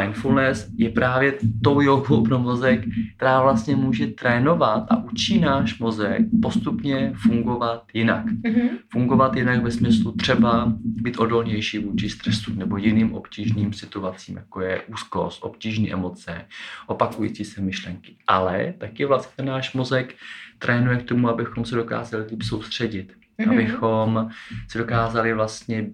mindfulness 0.00 0.70
je 0.76 0.90
právě 0.90 1.34
tou 1.64 1.80
jogou 1.80 2.24
pro 2.24 2.38
mozek, 2.38 2.80
která 3.16 3.42
vlastně 3.42 3.76
může 3.76 4.06
trénovat 4.06 4.86
a 4.90 5.04
učí 5.04 5.40
náš 5.40 5.78
mozek 5.78 6.22
postupně 6.42 7.12
fungovat 7.14 7.84
jinak. 7.94 8.26
Mm-hmm. 8.26 8.68
Fungovat 8.88 9.36
jinak 9.36 9.62
ve 9.62 9.70
smyslu 9.70 10.12
třeba 10.12 10.72
být 10.84 11.18
odolnější 11.18 11.78
vůči 11.78 12.08
stresu 12.10 12.54
nebo 12.54 12.76
jiným 12.76 13.14
obtížným 13.14 13.72
situacím, 13.72 14.36
jako 14.36 14.60
je 14.60 14.80
úzkost, 14.80 15.44
obtížné 15.44 15.88
emoce, 15.88 16.44
opakující 16.86 17.44
se 17.44 17.60
myšlenky. 17.60 18.16
Ale 18.26 18.74
taky 18.78 19.04
vlastně 19.04 19.44
náš 19.44 19.74
mozek 19.74 20.14
trénuje 20.60 20.96
k 20.96 21.08
tomu, 21.08 21.28
abychom 21.28 21.64
se 21.64 21.74
dokázali 21.74 22.26
líp 22.30 22.42
soustředit, 22.42 23.14
mm-hmm. 23.38 23.52
abychom 23.52 24.30
se 24.68 24.78
dokázali 24.78 25.34
vlastně 25.34 25.86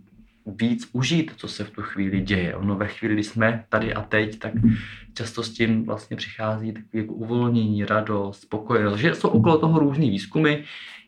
víc 0.46 0.88
užít, 0.92 1.32
co 1.36 1.48
se 1.48 1.64
v 1.64 1.70
tu 1.70 1.82
chvíli 1.82 2.20
děje. 2.20 2.56
Ono 2.56 2.76
ve 2.76 2.88
chvíli, 2.88 3.14
kdy 3.14 3.24
jsme 3.24 3.64
tady 3.68 3.94
a 3.94 4.02
teď, 4.02 4.38
tak 4.38 4.52
často 5.14 5.42
s 5.42 5.50
tím 5.50 5.84
vlastně 5.84 6.16
přichází 6.16 6.72
takové 6.72 7.02
jako 7.02 7.14
uvolnění, 7.14 7.84
radost, 7.84 8.42
spokojenost. 8.42 8.98
Že 8.98 9.14
jsou 9.14 9.28
okolo 9.28 9.58
toho 9.58 9.78
různý 9.78 10.10
výzkumy, 10.10 10.56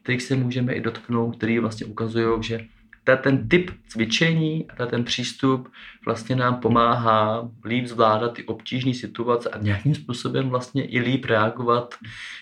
kterých 0.03 0.23
se 0.23 0.37
můžeme 0.37 0.73
i 0.73 0.81
dotknout, 0.81 1.37
který 1.37 1.59
vlastně 1.59 1.87
ukazují, 1.87 2.43
že 2.43 2.61
ten 3.17 3.49
typ 3.49 3.71
cvičení 3.89 4.67
a 4.79 4.87
ten 4.87 5.05
přístup 5.05 5.69
vlastně 6.05 6.37
nám 6.37 6.55
pomáhá 6.55 7.51
líp 7.65 7.87
zvládat 7.87 8.29
ty 8.29 8.45
obtížné 8.45 8.95
situace 8.95 9.49
a 9.49 9.59
nějakým 9.59 9.95
způsobem 9.95 10.49
vlastně 10.49 10.85
i 10.85 11.01
líp 11.01 11.25
reagovat 11.25 11.95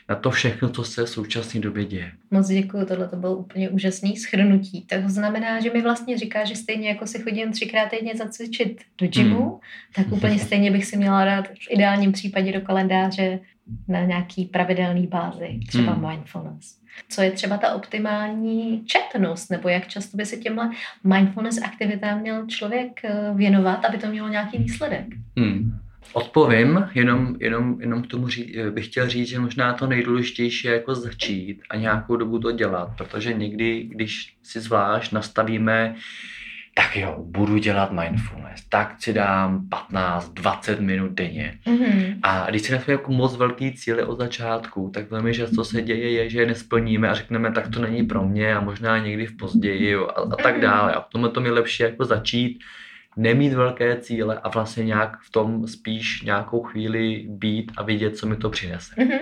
na 0.09 0.15
to 0.15 0.31
všechno, 0.31 0.69
co 0.69 0.85
se 0.85 1.05
v 1.05 1.09
současné 1.09 1.61
době 1.61 1.85
děje. 1.85 2.13
Moc 2.31 2.49
děkuji, 2.49 2.87
tohle 2.87 3.09
to 3.09 3.17
bylo 3.17 3.37
úplně 3.37 3.69
úžasný 3.69 4.17
schrnutí. 4.17 4.87
To 4.87 4.97
znamená, 5.07 5.61
že 5.61 5.73
mi 5.73 5.83
vlastně 5.83 6.19
říká, 6.19 6.45
že 6.45 6.57
stejně 6.57 6.89
jako 6.89 7.07
si 7.07 7.19
chodím 7.19 7.53
třikrát 7.53 7.89
týdně 7.91 8.17
zacvičit 8.17 8.81
do 8.99 9.07
gymu, 9.07 9.41
hmm. 9.41 9.61
tak 9.95 10.13
úplně 10.13 10.39
stejně 10.47 10.71
bych 10.71 10.85
si 10.85 10.97
měla 10.97 11.25
dát 11.25 11.49
v 11.49 11.71
ideálním 11.71 12.13
případě 12.13 12.53
do 12.53 12.61
kalendáře 12.61 13.41
na 13.89 14.01
nějaký 14.01 14.45
pravidelný 14.45 15.07
bázi, 15.07 15.61
třeba 15.69 15.93
hmm. 15.93 16.09
mindfulness 16.09 16.87
co 17.09 17.23
je 17.23 17.31
třeba 17.31 17.57
ta 17.57 17.75
optimální 17.75 18.85
četnost, 18.85 19.51
nebo 19.51 19.69
jak 19.69 19.89
často 19.89 20.17
by 20.17 20.27
se 20.27 20.37
těmhle 20.37 20.71
mindfulness 21.05 21.63
aktivitám 21.63 22.21
měl 22.21 22.47
člověk 22.47 23.05
eh, 23.05 23.31
věnovat, 23.35 23.85
aby 23.85 23.99
to 23.99 24.07
mělo 24.07 24.29
nějaký 24.29 24.59
výsledek? 24.59 25.07
Hmm. 25.39 25.79
Odpovím, 26.13 26.89
jenom, 26.95 27.37
jenom, 27.41 27.81
jenom 27.81 28.03
k 28.03 28.07
tomu 28.07 28.29
ří, 28.29 28.59
eh, 28.59 28.71
bych 28.71 28.87
chtěl 28.87 29.09
říct, 29.09 29.29
že 29.29 29.39
možná 29.39 29.73
to 29.73 29.87
nejdůležitější 29.87 30.69
je 30.69 30.75
jako 30.75 30.95
začít 30.95 31.63
a 31.71 31.77
nějakou 31.77 32.17
dobu 32.17 32.39
to 32.39 32.53
dělat, 32.53 32.89
protože 32.99 33.35
někdy, 33.35 33.83
když 33.83 34.37
si 34.43 34.61
zvlášť 34.61 35.13
nastavíme 35.13 35.95
tak 36.79 36.97
jo, 36.97 37.17
budu 37.19 37.59
dělat 37.59 37.93
mindfulness, 37.93 38.69
tak 38.69 38.95
si 38.99 39.13
dám 39.13 39.69
15-20 39.93 40.81
minut 40.81 41.13
denně. 41.13 41.59
Mm-hmm. 41.67 42.19
A 42.23 42.51
když 42.51 42.63
si 42.63 42.73
na 42.73 42.79
jako 42.87 43.13
moc 43.13 43.37
velký 43.37 43.73
cíle 43.73 44.05
od 44.05 44.19
začátku, 44.19 44.91
tak 44.95 45.11
velmi 45.11 45.35
často 45.35 45.65
se 45.65 45.83
děje, 45.83 46.11
je, 46.11 46.31
že 46.31 46.41
je 46.41 46.47
nesplníme 46.47 47.09
a 47.09 47.15
řekneme, 47.15 47.53
tak 47.53 47.69
to 47.69 47.81
není 47.81 48.03
pro 48.03 48.25
mě 48.25 48.57
a 48.57 48.61
možná 48.61 48.99
někdy 48.99 49.27
v 49.27 49.37
později 49.37 49.97
a, 49.97 50.01
a 50.03 50.37
tak 50.43 50.57
mm-hmm. 50.57 50.61
dále. 50.61 50.95
A 50.95 51.01
v 51.01 51.09
tomhle 51.13 51.31
tom 51.31 51.45
je 51.45 51.53
lepší 51.53 51.83
jako 51.83 52.05
začít 52.05 52.59
nemít 53.17 53.53
velké 53.53 53.97
cíle 53.97 54.41
a 54.43 54.49
vlastně 54.49 54.85
nějak 54.85 55.19
v 55.21 55.31
tom 55.31 55.67
spíš 55.67 56.23
nějakou 56.23 56.63
chvíli 56.63 57.27
být 57.29 57.73
a 57.77 57.83
vidět, 57.83 58.17
co 58.17 58.27
mi 58.27 58.37
to 58.37 58.51
přinese. 58.51 58.95
Mhm. 58.99 59.19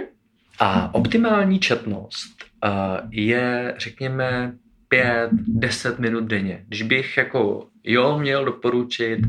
A 0.58 0.94
optimální 0.94 1.58
četnost 1.58 2.44
uh, 2.64 2.70
je, 3.10 3.74
řekněme, 3.78 4.52
5-10 4.90 6.00
minut 6.00 6.24
denně. 6.24 6.64
Když 6.68 6.82
bych 6.82 7.16
jako 7.16 7.68
jo 7.84 8.18
měl 8.18 8.44
doporučit, 8.44 9.20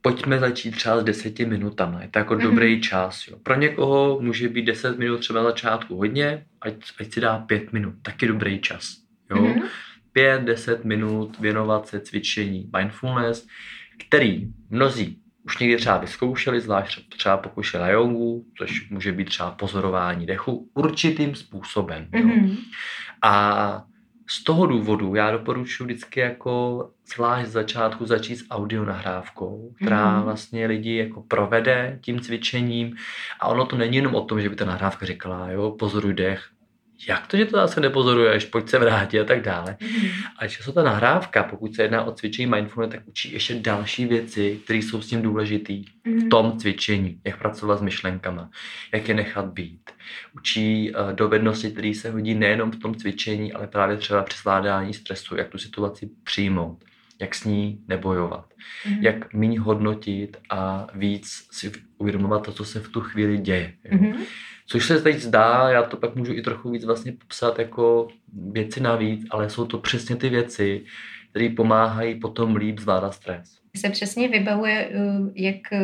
pojďme 0.00 0.38
začít 0.38 0.70
třeba 0.70 1.00
s 1.00 1.04
10 1.04 1.38
minutami. 1.38 1.96
Je 2.00 2.08
to 2.08 2.18
jako 2.18 2.34
mm-hmm. 2.34 2.42
dobrý 2.42 2.80
čas. 2.80 3.28
Jo. 3.28 3.36
Pro 3.42 3.54
někoho 3.54 4.18
může 4.20 4.48
být 4.48 4.62
10 4.62 4.98
minut 4.98 5.18
třeba 5.18 5.42
na 5.42 5.48
začátku 5.48 5.96
hodně, 5.96 6.44
ať, 6.60 6.74
ať 7.00 7.12
si 7.12 7.20
dá 7.20 7.38
5 7.38 7.72
minut. 7.72 7.94
Taky 8.02 8.26
dobrý 8.26 8.60
čas. 8.60 8.96
Jo. 9.30 9.36
Mm-hmm. 9.36 9.62
5-10 10.16 10.84
minut 10.84 11.38
věnovat 11.38 11.88
se 11.88 12.00
cvičení 12.00 12.70
mindfulness, 12.76 13.46
který 14.08 14.48
mnozí 14.70 15.18
už 15.44 15.58
někdy 15.58 15.76
třeba 15.76 15.98
vyzkoušeli, 15.98 16.60
zvlášť 16.60 17.08
třeba 17.16 17.36
pokud 17.36 17.64
na 17.74 17.88
jogu, 17.88 18.46
což 18.58 18.90
může 18.90 19.12
být 19.12 19.24
třeba 19.28 19.50
pozorování 19.50 20.26
dechu, 20.26 20.70
určitým 20.74 21.34
způsobem. 21.34 22.08
Jo. 22.12 22.26
Mhm. 22.26 22.56
A 23.22 23.84
z 24.28 24.44
toho 24.44 24.66
důvodu 24.66 25.14
já 25.14 25.30
doporučuji 25.30 25.84
vždycky 25.84 26.20
jako 26.20 26.90
zvlášť 27.14 27.48
z 27.48 27.52
začátku 27.52 28.06
začít 28.06 28.36
s 28.36 28.46
audio 28.50 28.84
nahrávkou, 28.84 29.72
která 29.82 30.14
Mhm. 30.16 30.24
vlastně 30.24 30.66
lidi 30.66 30.96
jako 30.96 31.22
provede 31.22 31.98
tím 32.02 32.20
cvičením 32.20 32.96
a 33.40 33.48
ono 33.48 33.66
to 33.66 33.76
není 33.76 33.96
jenom 33.96 34.14
o 34.14 34.24
tom, 34.24 34.40
že 34.40 34.50
by 34.50 34.56
ta 34.56 34.64
nahrávka 34.64 35.06
říkala, 35.06 35.50
jo, 35.50 35.70
pozoruj 35.78 36.14
dech, 36.14 36.44
jak 37.08 37.26
to, 37.26 37.36
že 37.36 37.44
to 37.44 37.56
zase 37.56 37.80
nepozoruješ, 37.80 38.44
pojď 38.44 38.68
se 38.68 38.78
vrátit 38.78 39.20
a 39.20 39.24
tak 39.24 39.42
dále. 39.42 39.76
Mhm. 39.80 40.08
A 40.38 40.46
často 40.48 40.72
ta 40.72 40.82
nahrávka, 40.82 41.42
pokud 41.42 41.74
se 41.74 41.82
jedná 41.82 42.04
o 42.04 42.12
cvičení 42.12 42.46
mindfulness, 42.46 42.92
tak 42.94 43.02
učí 43.08 43.32
ještě 43.32 43.54
další 43.54 44.04
věci, 44.06 44.60
které 44.64 44.78
jsou 44.78 45.02
s 45.02 45.06
tím 45.08 45.22
důležitý 45.22 45.84
v 46.06 46.28
tom 46.28 46.58
cvičení, 46.58 47.20
jak 47.24 47.38
pracovat 47.38 47.78
s 47.78 47.82
myšlenkama, 47.82 48.50
jak 48.94 49.08
je 49.08 49.14
nechat 49.14 49.46
být. 49.46 49.90
Učí 50.36 50.92
uh, 50.94 51.12
dovednosti, 51.12 51.70
které 51.70 51.94
se 51.94 52.10
hodí 52.10 52.34
nejenom 52.34 52.70
v 52.70 52.76
tom 52.78 52.94
cvičení, 52.94 53.52
ale 53.52 53.66
právě 53.66 53.96
třeba 53.96 54.22
při 54.22 54.38
zvládání 54.38 54.94
stresu, 54.94 55.36
jak 55.36 55.48
tu 55.48 55.58
situaci 55.58 56.10
přijmout, 56.24 56.84
jak 57.20 57.34
s 57.34 57.44
ní 57.44 57.78
nebojovat, 57.88 58.46
Mhm. 58.86 59.02
jak 59.02 59.34
méně 59.34 59.60
hodnotit 59.60 60.36
a 60.50 60.86
víc 60.94 61.48
si 61.52 61.72
uvědomovat 61.98 62.42
to, 62.44 62.52
co 62.52 62.64
se 62.64 62.80
v 62.80 62.88
tu 62.88 63.00
chvíli 63.00 63.38
děje. 63.38 63.72
Jo. 63.84 64.12
Což 64.66 64.86
se 64.86 65.00
teď 65.02 65.20
zdá, 65.20 65.70
já 65.70 65.82
to 65.82 65.96
pak 65.96 66.16
můžu 66.16 66.32
i 66.32 66.42
trochu 66.42 66.70
víc 66.70 66.84
vlastně 66.84 67.12
popsat 67.12 67.58
jako 67.58 68.08
věci 68.52 68.80
navíc, 68.80 69.26
ale 69.30 69.50
jsou 69.50 69.66
to 69.66 69.78
přesně 69.78 70.16
ty 70.16 70.28
věci, 70.28 70.84
které 71.30 71.48
pomáhají 71.48 72.14
potom 72.14 72.56
líp 72.56 72.78
zvládat 72.78 73.14
stres. 73.14 73.58
Se 73.76 73.90
přesně 73.90 74.28
vybavuje, 74.28 74.88
eh, 74.92 74.98
jak 75.34 75.72
eh, 75.72 75.78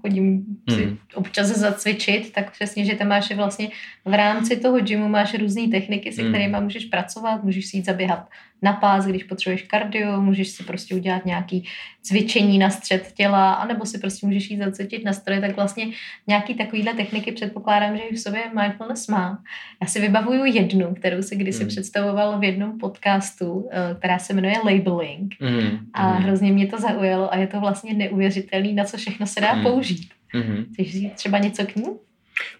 chodím 0.00 0.44
si 0.70 0.84
Hmm. 0.84 0.98
občas 1.14 1.46
zacvičit, 1.46 2.32
tak 2.32 2.52
přesně, 2.52 2.84
že 2.84 2.94
tam 2.94 3.08
máš 3.08 3.34
vlastně 3.36 3.68
v 4.04 4.14
rámci 4.14 4.56
toho 4.56 4.80
gymu 4.80 5.08
máš 5.08 5.34
různé 5.38 5.68
techniky, 5.68 6.12
se 6.12 6.22
Hmm. 6.22 6.30
kterými 6.32 6.60
můžeš 6.60 6.84
pracovat, 6.84 7.44
můžeš 7.44 7.66
si 7.66 7.76
jít 7.76 7.84
zaběhat 7.84 8.28
na 8.62 8.72
pás, 8.72 9.06
když 9.06 9.24
potřebuješ 9.24 9.62
kardio, 9.62 10.20
můžeš 10.20 10.48
si 10.48 10.64
prostě 10.64 10.94
udělat 10.94 11.24
nějaký 11.24 11.64
cvičení 12.06 12.58
na 12.58 12.70
střed 12.70 13.12
těla, 13.12 13.52
anebo 13.52 13.86
si 13.86 13.98
prostě 13.98 14.26
můžeš 14.26 14.50
jít 14.50 14.58
zacvičit 14.58 15.04
na 15.04 15.12
stroje, 15.12 15.40
tak 15.40 15.56
vlastně 15.56 15.86
nějaký 16.26 16.54
takovýhle 16.54 16.94
techniky 16.94 17.32
předpokládám, 17.32 17.96
že 17.96 18.02
v 18.12 18.18
sobě 18.18 18.42
mindfulness 18.60 19.08
má. 19.08 19.42
Já 19.82 19.86
si 19.88 20.00
vybavuju 20.00 20.44
jednu, 20.44 20.94
kterou 20.94 21.22
si 21.22 21.36
kdysi 21.36 21.58
Hmm. 21.58 21.68
představoval 21.68 22.38
v 22.38 22.44
jednom 22.44 22.78
podcastu, 22.78 23.68
eh, 23.72 23.94
která 23.98 24.18
se 24.18 24.34
jmenuje 24.34 24.54
Labeling. 24.64 25.34
Mm, 25.40 25.78
A 25.94 26.12
mm, 26.12 26.22
hrozně 26.22 26.52
mě 26.52 26.66
to 26.66 26.78
zaujalo 26.78 27.32
a 27.32 27.36
je 27.36 27.46
to 27.46 27.60
vlastně 27.60 27.94
neuvěřitelný, 27.94 28.72
na 28.74 28.84
co 28.84 28.96
všechno 28.96 29.26
se 29.26 29.40
dá 29.40 29.54
Mm. 29.54 29.62
použít. 29.62 30.08
mm. 30.34 30.64
Chceš 30.72 30.92
říct 30.92 31.12
třeba 31.14 31.38
něco 31.38 31.66
k 31.66 31.76
ní? 31.76 31.84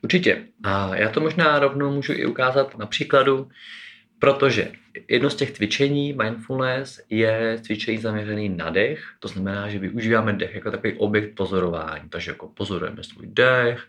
Určitě. 0.03 0.43
A 0.65 0.97
já 0.97 1.09
to 1.11 1.21
možná 1.21 1.59
rovnou 1.59 1.95
můžu 1.95 2.12
i 2.12 2.26
ukázat 2.26 2.79
na 2.79 2.87
příkladu, 2.87 3.49
protože 4.19 4.73
jedno 5.09 5.31
z 5.31 5.35
těch 5.35 5.50
cvičení 5.50 6.12
mindfulness 6.12 7.00
je 7.11 7.59
cvičení 7.62 7.99
zaměřený 7.99 8.49
na 8.49 8.71
dech, 8.71 9.05
to 9.19 9.29
znamená, 9.29 9.69
že 9.69 9.79
využíváme 9.79 10.33
dech 10.33 10.55
jako 10.55 10.71
takový 10.71 10.93
objekt 10.93 11.35
pozorování, 11.35 12.09
takže 12.09 12.31
jako 12.31 12.49
pozorujeme 12.49 13.05
svůj 13.05 13.26
dech, 13.26 13.88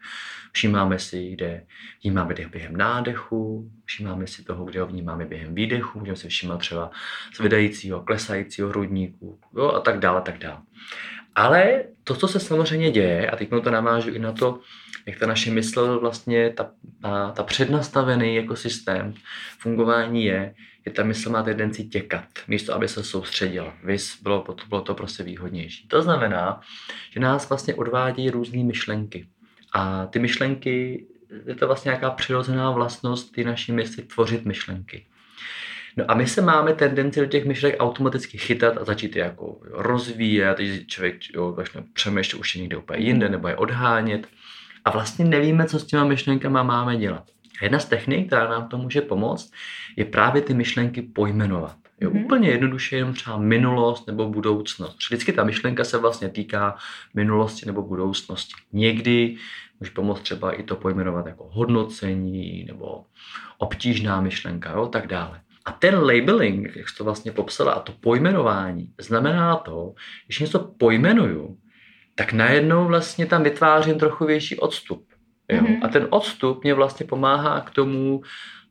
všímáme 0.52 1.00
si, 1.00 1.32
kde 1.32 1.64
vnímáme 2.04 2.34
dech 2.34 2.48
během 2.48 2.78
nádechu, 2.78 3.72
všímáme 3.86 4.28
si 4.28 4.43
toho, 4.43 4.65
kde 4.65 4.82
ho 4.82 4.88
vnímáme 4.88 5.26
během 5.26 5.56
výdechu, 5.56 6.00
můžeme 6.00 6.15
si 6.17 6.28
všímat 6.28 6.60
třeba 6.60 6.91
zvedajícího, 7.36 8.02
klesajícího 8.02 8.70
hrudníku 8.70 9.39
jo, 9.58 9.67
a 9.67 9.80
tak 9.80 10.00
dále, 10.00 10.22
tak 10.22 10.38
dále. 10.38 10.62
Ale 11.38 11.84
to, 12.04 12.15
co 12.15 12.28
se 12.28 12.39
samozřejmě 12.39 12.91
děje, 12.91 13.30
a 13.30 13.36
teď 13.36 13.50
to 13.50 13.71
navážu 13.71 14.10
i 14.10 14.19
na 14.19 14.32
to, 14.32 14.60
jak 15.06 15.19
ta 15.19 15.28
naše 15.28 15.52
mysl 15.52 16.00
vlastně, 16.00 16.50
ta, 16.50 16.71
ta, 17.02 17.32
ta 17.32 17.43
přednastavený 17.43 18.36
jako 18.36 18.56
systém 18.56 19.13
fungování 19.60 20.26
je, 20.26 20.56
že 20.86 20.93
ta 20.93 21.04
mysl 21.04 21.30
má 21.30 21.43
tendenci 21.43 21.84
těkat, 21.84 22.23
místo 22.47 22.73
aby 22.73 22.88
se 22.88 23.04
soustředila. 23.04 23.73
Vys 23.84 24.21
bylo, 24.21 24.45
bylo 24.69 24.82
to 24.82 24.95
prostě 24.95 25.23
výhodnější. 25.23 25.88
To 25.88 26.02
znamená, 26.02 26.62
že 27.12 27.19
nás 27.19 27.50
vlastně 27.50 27.76
odvádí 27.76 28.30
různé 28.30 28.63
myšlenky. 28.63 29.28
A 29.73 30.06
ty 30.06 30.19
myšlenky, 30.19 31.06
je 31.45 31.56
to 31.56 31.67
vlastně 31.67 31.89
nějaká 31.89 32.10
přirozená 32.10 32.71
vlastnost 32.71 33.32
ty 33.32 33.43
naší 33.43 33.71
mysli 33.71 34.04
tvořit 34.04 34.45
myšlenky. 34.45 35.06
No 35.98 36.12
a 36.12 36.14
my 36.14 36.28
se 36.28 36.42
máme 36.42 36.74
tendenci 36.74 37.20
do 37.20 37.26
těch 37.26 37.46
myšlenek 37.46 37.76
automaticky 37.80 38.38
chytat 38.38 38.78
a 38.78 38.84
začít 38.86 39.16
je 39.16 39.24
jako 39.24 39.58
rozvíjet, 39.64 40.58
když 40.58 40.86
člověk 40.88 41.16
jo, 41.34 41.54
začne 41.58 41.84
přemýšlet 41.94 42.40
už 42.40 42.56
je 42.56 42.62
někde 42.62 42.78
úplně 42.78 43.00
jinde, 43.00 43.30
nebo 43.30 43.48
je 43.48 43.56
odhánět. 43.56 44.28
A 44.86 44.90
vlastně 44.92 45.26
nevíme, 45.26 45.66
co 45.66 45.80
s 45.80 45.86
těma 45.86 46.04
myšlenkama 46.04 46.64
máme 46.64 46.98
dělat. 46.98 47.24
Jedna 47.62 47.80
z 47.80 47.86
technik, 47.86 48.28
která 48.28 48.50
nám 48.50 48.68
to 48.68 48.78
může 48.78 49.02
pomoct, 49.02 49.52
je 49.96 50.06
právě 50.06 50.42
ty 50.42 50.54
myšlenky 50.54 51.02
pojmenovat. 51.02 51.76
Jo, 52.02 52.10
Mhm. 52.14 52.26
Úplně 52.26 52.50
jednoduše 52.50 52.96
jenom 52.96 53.14
třeba 53.14 53.38
minulost 53.38 54.08
nebo 54.08 54.30
budoucnost. 54.30 54.98
Vždycky 55.08 55.34
ta 55.34 55.44
myšlenka 55.44 55.84
se 55.84 55.98
vlastně 55.98 56.30
týká 56.30 56.76
minulosti 57.14 57.66
nebo 57.66 57.82
budoucnosti. 57.82 58.54
Někdy 58.74 59.36
může 59.80 59.92
pomoct 59.92 60.22
třeba 60.22 60.52
i 60.52 60.64
to 60.64 60.76
pojmenovat 60.76 61.26
jako 61.26 61.50
hodnocení 61.52 62.64
nebo 62.68 63.04
obtížná 63.58 64.22
myšlenka, 64.22 64.72
jo, 64.72 64.88
tak 64.88 65.08
dále. 65.08 65.42
A 65.67 65.71
ten 65.71 65.95
labeling, 65.95 66.75
jak 66.75 66.89
jsi 66.89 66.95
to 66.95 67.03
vlastně 67.03 67.32
popsala, 67.32 67.71
a 67.71 67.80
to 67.80 67.91
pojmenování, 67.91 68.93
znamená 68.99 69.56
to, 69.56 69.93
když 70.25 70.39
něco 70.39 70.60
pojmenuju, 70.60 71.58
tak 72.15 72.34
najednou 72.34 72.88
vlastně 72.88 73.25
tam 73.25 73.43
vytvářím 73.43 73.99
trochu 73.99 74.25
větší 74.25 74.60
odstup. 74.60 75.06
Jo? 75.51 75.62
Mhm. 75.62 75.80
A 75.84 75.88
ten 75.88 76.08
odstup 76.10 76.63
mě 76.63 76.73
vlastně 76.73 77.06
pomáhá 77.06 77.62
k 77.62 77.69
tomu 77.69 78.21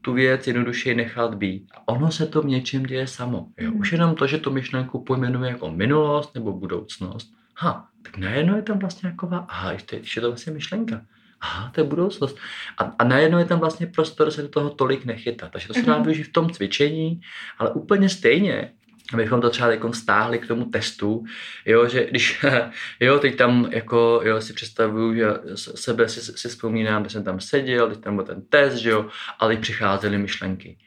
tu 0.00 0.12
věc 0.12 0.46
jednoduše 0.46 0.94
nechat 0.94 1.34
být. 1.34 1.66
A 1.74 1.88
ono 1.88 2.10
se 2.10 2.26
to 2.26 2.42
v 2.42 2.46
něčem 2.46 2.82
děje 2.82 3.06
samo. 3.06 3.46
Jo? 3.58 3.70
Mhm. 3.70 3.80
Už 3.80 3.92
jenom 3.92 4.14
to, 4.14 4.26
že 4.26 4.38
tu 4.38 4.50
myšlenku 4.50 5.04
pojmenuje 5.04 5.50
jako 5.50 5.70
minulost 5.70 6.34
nebo 6.34 6.52
budoucnost, 6.52 7.32
ha, 7.56 7.88
tak 8.02 8.16
najednou 8.16 8.56
je 8.56 8.62
tam 8.62 8.78
vlastně 8.78 9.10
taková, 9.10 9.46
aha, 9.48 9.72
ještě, 9.72 9.96
ještě 9.96 10.18
je 10.18 10.22
to 10.22 10.28
vlastně 10.28 10.52
myšlenka. 10.52 11.02
Aha, 11.46 11.70
to 11.74 11.80
je 11.80 11.84
budoucnost. 11.84 12.36
A, 12.78 12.92
a 12.98 13.04
najednou 13.04 13.38
je 13.38 13.44
tam 13.44 13.60
vlastně 13.60 13.86
prostor 13.86 14.30
se 14.30 14.42
do 14.42 14.48
toho 14.48 14.70
tolik 14.70 15.04
nechytat. 15.04 15.50
Takže 15.52 15.68
to 15.68 15.74
se 15.74 15.82
dá 15.82 15.94
Mhm. 15.94 16.02
využít 16.04 16.22
v 16.22 16.32
tom 16.32 16.50
cvičení, 16.50 17.20
ale 17.58 17.70
úplně 17.70 18.08
stejně, 18.08 18.72
abychom 19.12 19.40
to 19.40 19.50
třeba 19.50 19.70
jako 19.70 19.92
stáhli 19.92 20.38
k 20.38 20.46
tomu 20.48 20.64
testu, 20.64 21.24
jo, 21.66 21.88
že 21.88 22.06
když, 22.10 22.44
jo, 23.00 23.18
teď 23.18 23.36
tam 23.36 23.68
jako, 23.72 24.20
jo, 24.24 24.40
si 24.40 24.52
představuju, 24.52 25.14
že 25.14 25.26
sebe 25.54 26.08
si, 26.08 26.20
si 26.20 26.48
vzpomínám, 26.48 27.04
že 27.04 27.10
jsem 27.10 27.24
tam 27.24 27.40
seděl, 27.40 27.88
teď 27.90 28.00
tam 28.00 28.16
byl 28.16 28.24
ten 28.24 28.42
test, 28.48 28.74
že 28.76 28.90
jo, 28.90 29.06
ale 29.38 29.54
teď 29.54 29.60
přicházely 29.62 30.18
myšlenky. 30.18 30.78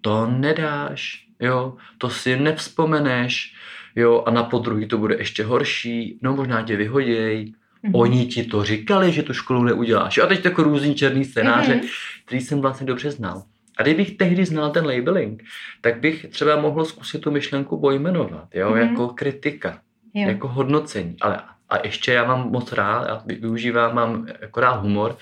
To 0.00 0.26
nedáš, 0.26 1.26
jo, 1.40 1.76
to 1.98 2.10
si 2.10 2.36
nevzpomeneš, 2.36 3.54
jo, 3.96 4.22
a 4.26 4.30
na 4.30 4.42
podruhý 4.42 4.88
to 4.88 4.98
bude 4.98 5.14
ještě 5.14 5.44
horší, 5.44 6.18
no 6.22 6.36
možná 6.36 6.62
tě 6.62 6.76
vyhoděj. 6.76 7.52
Oni 7.92 8.26
ti 8.26 8.42
to 8.44 8.64
říkali, 8.64 9.12
že 9.12 9.22
tu 9.22 9.32
školu 9.34 9.62
neuděláš. 9.62 10.18
A 10.18 10.26
teď 10.26 10.44
jako 10.44 10.62
různý 10.62 10.94
černý 10.94 11.24
scénáře, 11.24 11.74
Mhm. 11.74 11.84
který 12.26 12.40
jsem 12.40 12.60
vlastně 12.60 12.86
dobře 12.86 13.10
znal. 13.10 13.42
A 13.78 13.82
kdybych 13.82 14.16
tehdy 14.16 14.44
znal 14.44 14.70
ten 14.70 14.86
labeling, 14.86 15.42
tak 15.80 16.00
bych 16.00 16.26
třeba 16.30 16.60
mohl 16.60 16.84
zkusit 16.84 17.18
tu 17.20 17.30
myšlenku 17.30 17.80
pojmenovat, 17.80 18.48
jo, 18.54 18.70
Mhm. 18.70 18.78
jako 18.78 19.08
kritika, 19.08 19.78
Jo. 20.14 20.28
jako 20.28 20.48
hodnocení. 20.48 21.16
Ale 21.20 21.40
a 21.70 21.86
ještě 21.86 22.12
já 22.12 22.24
mám 22.24 22.50
moc 22.50 22.72
rád, 22.72 23.06
já 23.08 23.22
vy- 23.26 23.34
využívám, 23.34 23.94
mám 23.94 24.26
jako 24.40 24.60
rád 24.60 24.80
humor, 24.82 25.16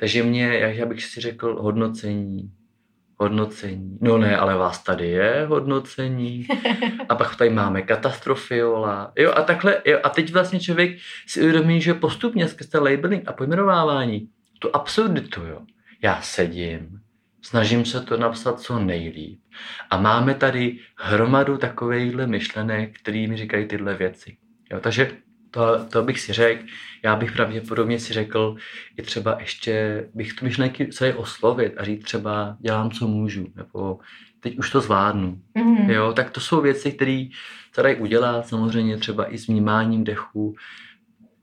takže 0.00 0.22
mě, 0.22 0.44
jak 0.46 0.76
já 0.76 0.86
bych 0.86 1.04
si 1.04 1.20
řekl, 1.20 1.62
hodnocení, 1.62 2.50
hodnocení. 3.18 3.98
No 4.00 4.18
ne, 4.18 4.36
ale 4.36 4.54
vás 4.54 4.82
tady 4.82 5.08
je 5.08 5.46
hodnocení. 5.48 6.46
A 7.08 7.14
pak 7.14 7.36
tady 7.36 7.50
máme 7.50 7.82
katastrofiola. 7.82 9.12
Jo, 9.16 9.32
a 9.36 9.42
takhle, 9.42 9.82
jo, 9.84 9.98
a 10.02 10.08
teď 10.08 10.32
vlastně 10.32 10.60
člověk 10.60 10.98
si 11.26 11.40
uvědomí, 11.40 11.80
že 11.80 11.94
postupně 11.94 12.48
skrz 12.48 12.68
ten 12.68 12.82
labeling 12.82 13.28
a 13.28 13.32
pojmenovávání, 13.32 14.28
tu 14.58 14.76
absurditu, 14.76 15.40
jo. 15.44 15.60
Já 16.02 16.20
sedím, 16.22 17.00
snažím 17.42 17.84
se 17.84 18.00
to 18.00 18.16
napsat 18.16 18.60
co 18.60 18.78
nejlíp. 18.78 19.40
A 19.90 20.00
máme 20.00 20.34
tady 20.34 20.78
hromadu 20.96 21.58
takovýchhle 21.58 22.26
myšlenek, 22.26 22.98
který 23.00 23.26
mi 23.26 23.36
říkají 23.36 23.66
tyhle 23.66 23.94
věci. 23.94 24.36
Jo, 24.72 24.80
takže 24.80 25.10
to, 25.50 25.84
to 25.84 26.02
bych 26.02 26.20
si 26.20 26.32
řekl. 26.32 26.64
Já 27.02 27.16
bych 27.16 27.32
pravděpodobně 27.32 27.98
si 27.98 28.12
řekl, 28.12 28.56
i 28.96 29.02
třeba 29.02 29.36
ještě 29.40 30.04
bych 30.14 30.32
tu 30.32 30.44
myšlenky 30.44 30.86
celé 30.86 31.14
oslovit 31.14 31.72
a 31.76 31.84
říct 31.84 32.04
třeba 32.04 32.56
dělám, 32.60 32.90
co 32.90 33.08
můžu, 33.08 33.46
nebo 33.56 33.98
teď 34.40 34.58
už 34.58 34.70
to 34.70 34.80
zvládnu. 34.80 35.40
Mm-hmm. 35.56 35.90
Jo, 35.90 36.12
tak 36.12 36.30
to 36.30 36.40
jsou 36.40 36.60
věci, 36.60 36.92
které 36.92 37.26
se 37.72 37.82
dají 37.82 37.96
udělat, 37.96 38.48
samozřejmě 38.48 38.96
třeba 38.96 39.32
i 39.32 39.38
s 39.38 39.46
vnímáním 39.46 40.04
dechu, 40.04 40.54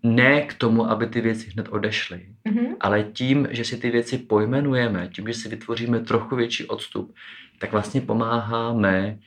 ne 0.04 0.41
k 0.41 0.54
tomu, 0.54 0.89
aby 0.89 1.08
ty 1.08 1.22
věci 1.22 1.50
hned 1.50 1.68
odešly, 1.70 2.26
mm-hmm. 2.46 2.76
ale 2.80 3.04
tím, 3.04 3.48
že 3.52 3.63
si 3.63 3.78
ty 3.78 3.89
věci 3.89 4.18
pojmenujeme, 4.18 5.10
tím, 5.13 5.28
že 5.28 5.34
si 5.34 5.50
vytvoříme 5.50 6.00
trochu 6.00 6.36
větší 6.36 6.65
odstup, 6.65 7.15
tak 7.60 7.72
vlastně 7.72 8.02
pomáháme 8.02 9.18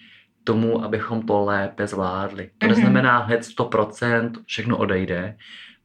tomu, 0.49 0.85
abychom 0.85 1.23
to 1.23 1.45
lépe 1.45 1.87
zvládli. 1.87 2.51
To 2.59 2.67
mm-hmm. 2.67 2.71
neznamená 2.71 3.19
hned 3.19 3.41
100%, 3.41 4.31
všechno 4.47 4.77
odejde, 4.77 5.37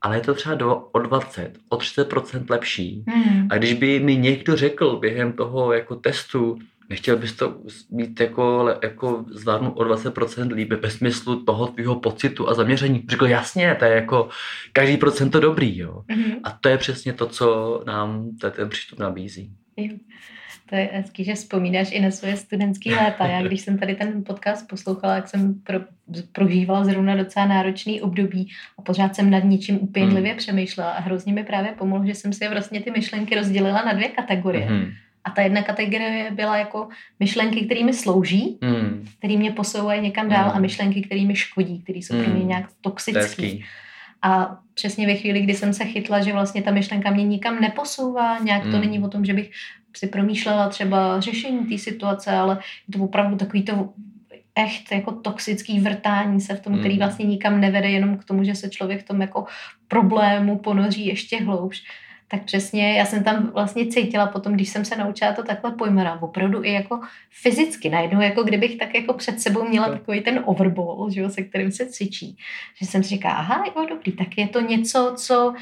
ale 0.02 0.18
je 0.18 0.22
to 0.22 0.34
třeba 0.34 0.56
do, 0.56 0.76
o 0.76 1.00
20, 1.00 1.52
o 1.70 1.78
30% 1.78 2.46
lepší. 2.50 3.04
Mm. 3.08 3.48
A 3.52 3.58
když 3.58 3.74
by 3.74 4.00
mi 4.00 4.16
někdo 4.18 4.56
řekl 4.56 4.98
během 4.98 5.34
toho 5.34 5.74
jako 5.74 5.96
testu, 5.96 6.60
nechtěl 6.90 7.18
bys 7.18 7.34
to 7.34 7.58
mít 7.92 8.20
jako, 8.20 8.76
jako 8.84 9.26
zvládnout 9.28 9.74
o 9.76 9.84
20% 9.84 10.54
líbě 10.54 10.78
bez 10.78 10.96
smyslu 10.96 11.44
toho 11.44 11.68
tvýho 11.68 11.96
pocitu 11.96 12.50
a 12.50 12.54
zaměření. 12.54 13.04
Řekl 13.10 13.26
jasně, 13.26 13.76
to 13.80 13.86
je 13.86 13.92
jako 13.92 14.30
každý 14.74 14.98
procent 14.98 15.30
to 15.30 15.40
dobrý, 15.40 15.78
jo. 15.78 16.04
Mm-hmm. 16.10 16.40
A 16.44 16.52
to 16.52 16.70
je 16.70 16.78
přesně 16.78 17.14
to, 17.14 17.28
co 17.28 17.84
nám 17.88 18.30
ten 18.52 18.70
přístup 18.70 19.00
nabízí. 19.00 19.52
Jo. 19.78 19.98
To 20.74 20.78
je 20.78 20.90
hezký, 20.94 21.24
že 21.24 21.34
vzpomínáš 21.34 21.92
i 21.92 22.02
na 22.02 22.12
svoje 22.12 22.38
studentské 22.38 22.96
léta. 22.96 23.28
Já 23.28 23.42
když 23.42 23.62
jsem 23.62 23.78
tady 23.78 23.96
ten 23.96 24.24
podcast 24.24 24.68
poslouchala, 24.68 25.16
jak 25.16 25.28
jsem 25.28 25.54
pro, 25.54 25.80
prožívala 26.32 26.86
zrovna 26.86 27.16
docela 27.16 27.46
náročný 27.46 28.02
období 28.02 28.50
a 28.78 28.82
pořád 28.82 29.16
jsem 29.16 29.30
nad 29.30 29.44
ničím 29.44 29.80
upěnlivě 29.82 30.32
hmm. 30.32 30.38
přemýšlela 30.38 30.92
a 30.92 31.02
hrozně 31.02 31.34
mi 31.34 31.44
právě 31.44 31.72
pomohlo, 31.72 32.06
že 32.06 32.16
jsem 32.16 32.34
si 32.34 32.48
vlastně 32.48 32.82
ty 32.82 32.92
myšlenky 32.92 33.36
rozdělila 33.36 33.86
na 33.86 33.94
dvě 33.94 34.08
kategorie. 34.08 34.66
Hmm. 34.66 34.92
A 35.24 35.30
ta 35.30 35.42
jedna 35.42 35.62
kategorie 35.62 36.32
byla 36.32 36.58
jako 36.58 36.88
myšlenky, 37.20 37.66
které 37.66 37.84
mi 37.84 37.94
slouží, 37.94 38.58
mm. 38.62 39.06
které 39.18 39.38
mě 39.38 39.52
posouvají 39.52 40.02
někam 40.02 40.30
dál 40.30 40.46
mm. 40.46 40.52
a 40.56 40.60
myšlenky, 40.60 41.02
které 41.02 41.22
mi 41.22 41.36
škodí, 41.36 41.82
které 41.82 42.00
jsou 42.00 42.16
mm. 42.16 42.24
pro 42.24 42.32
mě 42.32 42.40
hmm. 42.40 42.50
nějak 42.50 42.66
toxické. 42.82 43.58
A 44.22 44.58
přesně 44.74 45.08
ve 45.08 45.16
chvíli, 45.16 45.42
kdy 45.42 45.54
jsem 45.54 45.74
se 45.74 45.86
chytla, 45.86 46.22
že 46.22 46.34
vlastně 46.34 46.62
ta 46.62 46.72
myšlenka 46.72 47.12
mě 47.12 47.24
nikam 47.24 47.62
neposouvá, 47.62 48.40
nějak 48.40 48.66
mm. 48.66 48.72
to 48.72 48.78
hmm. 48.78 48.86
není 48.86 49.04
o 49.04 49.08
tom, 49.08 49.26
že 49.26 49.34
bych 49.34 49.52
si 49.98 50.08
promýšlela 50.08 50.70
třeba 50.70 51.20
řešení 51.20 51.66
té 51.66 51.78
situace, 51.78 52.32
ale 52.32 52.60
je 52.88 52.98
to 52.98 53.04
opravdu 53.04 53.38
takový 53.38 53.64
to 53.64 53.90
echt 54.56 54.92
jako 54.92 55.12
toxický 55.12 55.80
vrtání 55.80 56.42
se 56.42 56.56
v 56.56 56.60
tom, 56.60 56.80
který 56.80 56.94
hmm. 56.94 57.00
vlastně 57.00 57.26
nikam 57.26 57.62
nevede, 57.62 57.90
jenom 57.90 58.18
k 58.18 58.24
tomu, 58.24 58.44
že 58.44 58.56
se 58.56 58.70
člověk 58.70 59.02
v 59.02 59.08
tom 59.08 59.22
jako 59.22 59.46
problému 59.88 60.58
ponoří 60.58 61.06
ještě 61.06 61.38
hloubš. 61.44 61.84
Tak 62.28 62.44
přesně, 62.44 62.98
já 62.98 63.06
jsem 63.06 63.24
tam 63.24 63.52
vlastně 63.54 63.88
cítila 63.88 64.28
potom, 64.28 64.54
když 64.54 64.70
jsem 64.70 64.86
se 64.86 64.96
naučila 64.96 65.34
to 65.34 65.44
takhle 65.44 65.72
pojmenovat, 65.72 66.24
opravdu 66.24 66.64
i 66.64 66.74
jako 66.74 67.00
fyzicky, 67.30 67.90
najednou 67.90 68.22
jako 68.22 68.44
kdybych 68.44 68.78
tak 68.78 68.96
jako 68.96 69.14
před 69.14 69.42
sebou 69.42 69.70
měla 69.70 69.90
takový 69.90 70.22
ten 70.22 70.42
overball, 70.46 71.10
že 71.10 71.22
jo, 71.22 71.30
se 71.30 71.44
kterým 71.44 71.72
se 71.72 71.86
cvičí. 71.86 72.38
Že 72.76 72.86
jsem 72.86 73.04
si 73.04 73.10
říkala, 73.10 73.36
aha, 73.36 73.66
jo, 73.76 73.86
dobrý, 73.90 74.12
tak 74.12 74.38
je 74.38 74.48
to 74.48 74.62
něco, 74.62 75.14
co 75.18 75.54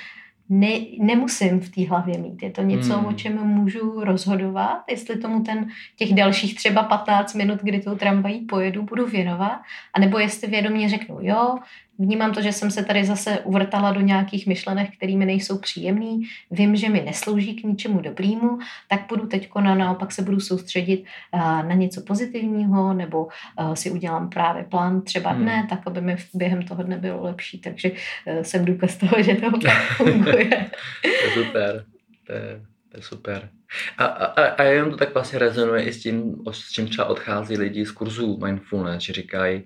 ne, 0.53 0.79
nemusím 0.99 1.59
v 1.59 1.69
té 1.69 1.87
hlavě 1.89 2.17
mít. 2.17 2.43
Je 2.43 2.51
to 2.51 2.61
něco, 2.61 2.97
hmm. 2.97 3.05
o 3.05 3.13
čem 3.13 3.47
můžu 3.47 4.03
rozhodovat, 4.03 4.83
jestli 4.89 5.17
tomu 5.17 5.43
ten 5.43 5.69
těch 5.95 6.13
dalších 6.13 6.55
třeba 6.55 6.83
15 6.83 7.33
minut, 7.33 7.59
kdy 7.63 7.79
tou 7.79 7.95
tramvají 7.95 8.45
pojedu, 8.45 8.83
budu 8.83 9.07
věnovat, 9.07 9.61
anebo 9.93 10.19
jestli 10.19 10.47
vědomě 10.47 10.89
řeknu, 10.89 11.17
jo, 11.21 11.57
Vnímám 11.99 12.33
to, 12.33 12.41
že 12.41 12.51
jsem 12.51 12.71
se 12.71 12.83
tady 12.83 13.05
zase 13.05 13.39
uvrtala 13.39 13.91
do 13.91 14.01
nějakých 14.01 14.47
myšlenek, 14.47 14.89
které 14.97 15.15
mi 15.15 15.25
nejsou 15.25 15.57
příjemný. 15.57 16.23
Vím, 16.51 16.75
že 16.75 16.89
mi 16.89 17.01
neslouží 17.01 17.55
k 17.55 17.63
ničemu 17.63 18.01
dobrýmu, 18.01 18.59
tak 18.87 19.01
budu 19.09 19.27
teď 19.27 19.49
na 19.59 19.75
naopak 19.75 20.11
se 20.11 20.21
budu 20.21 20.39
soustředit 20.39 21.03
uh, 21.33 21.41
na 21.41 21.73
něco 21.73 22.01
pozitivního, 22.01 22.93
nebo 22.93 23.25
uh, 23.25 23.73
si 23.73 23.91
udělám 23.91 24.29
právě 24.29 24.63
plán 24.63 25.01
třeba 25.01 25.29
hmm. 25.29 25.41
dne, 25.41 25.57
hmm. 25.57 25.67
tak 25.67 25.79
aby 25.85 26.01
mi 26.01 26.17
během 26.33 26.63
toho 26.63 26.83
dne 26.83 26.97
bylo 26.97 27.23
lepší. 27.23 27.59
Takže 27.59 27.91
uh, 27.91 28.41
jsem 28.41 28.65
důkaz 28.65 28.97
toho, 28.97 29.23
že 29.23 29.35
to 29.35 29.51
funguje. 29.95 30.69
to 31.01 31.07
je 31.07 31.31
super. 31.33 31.85
To 32.27 32.33
je, 32.33 32.61
to 32.91 32.97
je 32.97 33.03
super. 33.03 33.49
A, 33.97 34.05
a, 34.05 34.43
a 34.43 34.63
jenom 34.63 34.91
to 34.91 34.97
tak 34.97 35.13
vlastně 35.13 35.39
rezonuje 35.39 35.83
i 35.83 35.93
s 35.93 36.01
tím, 36.01 36.35
s 36.51 36.71
čím 36.71 36.87
třeba 36.87 37.07
odchází 37.07 37.57
lidi 37.57 37.85
z 37.85 37.91
kurzů 37.91 38.39
mindfulness, 38.45 39.03
že 39.03 39.13
říkají, 39.13 39.63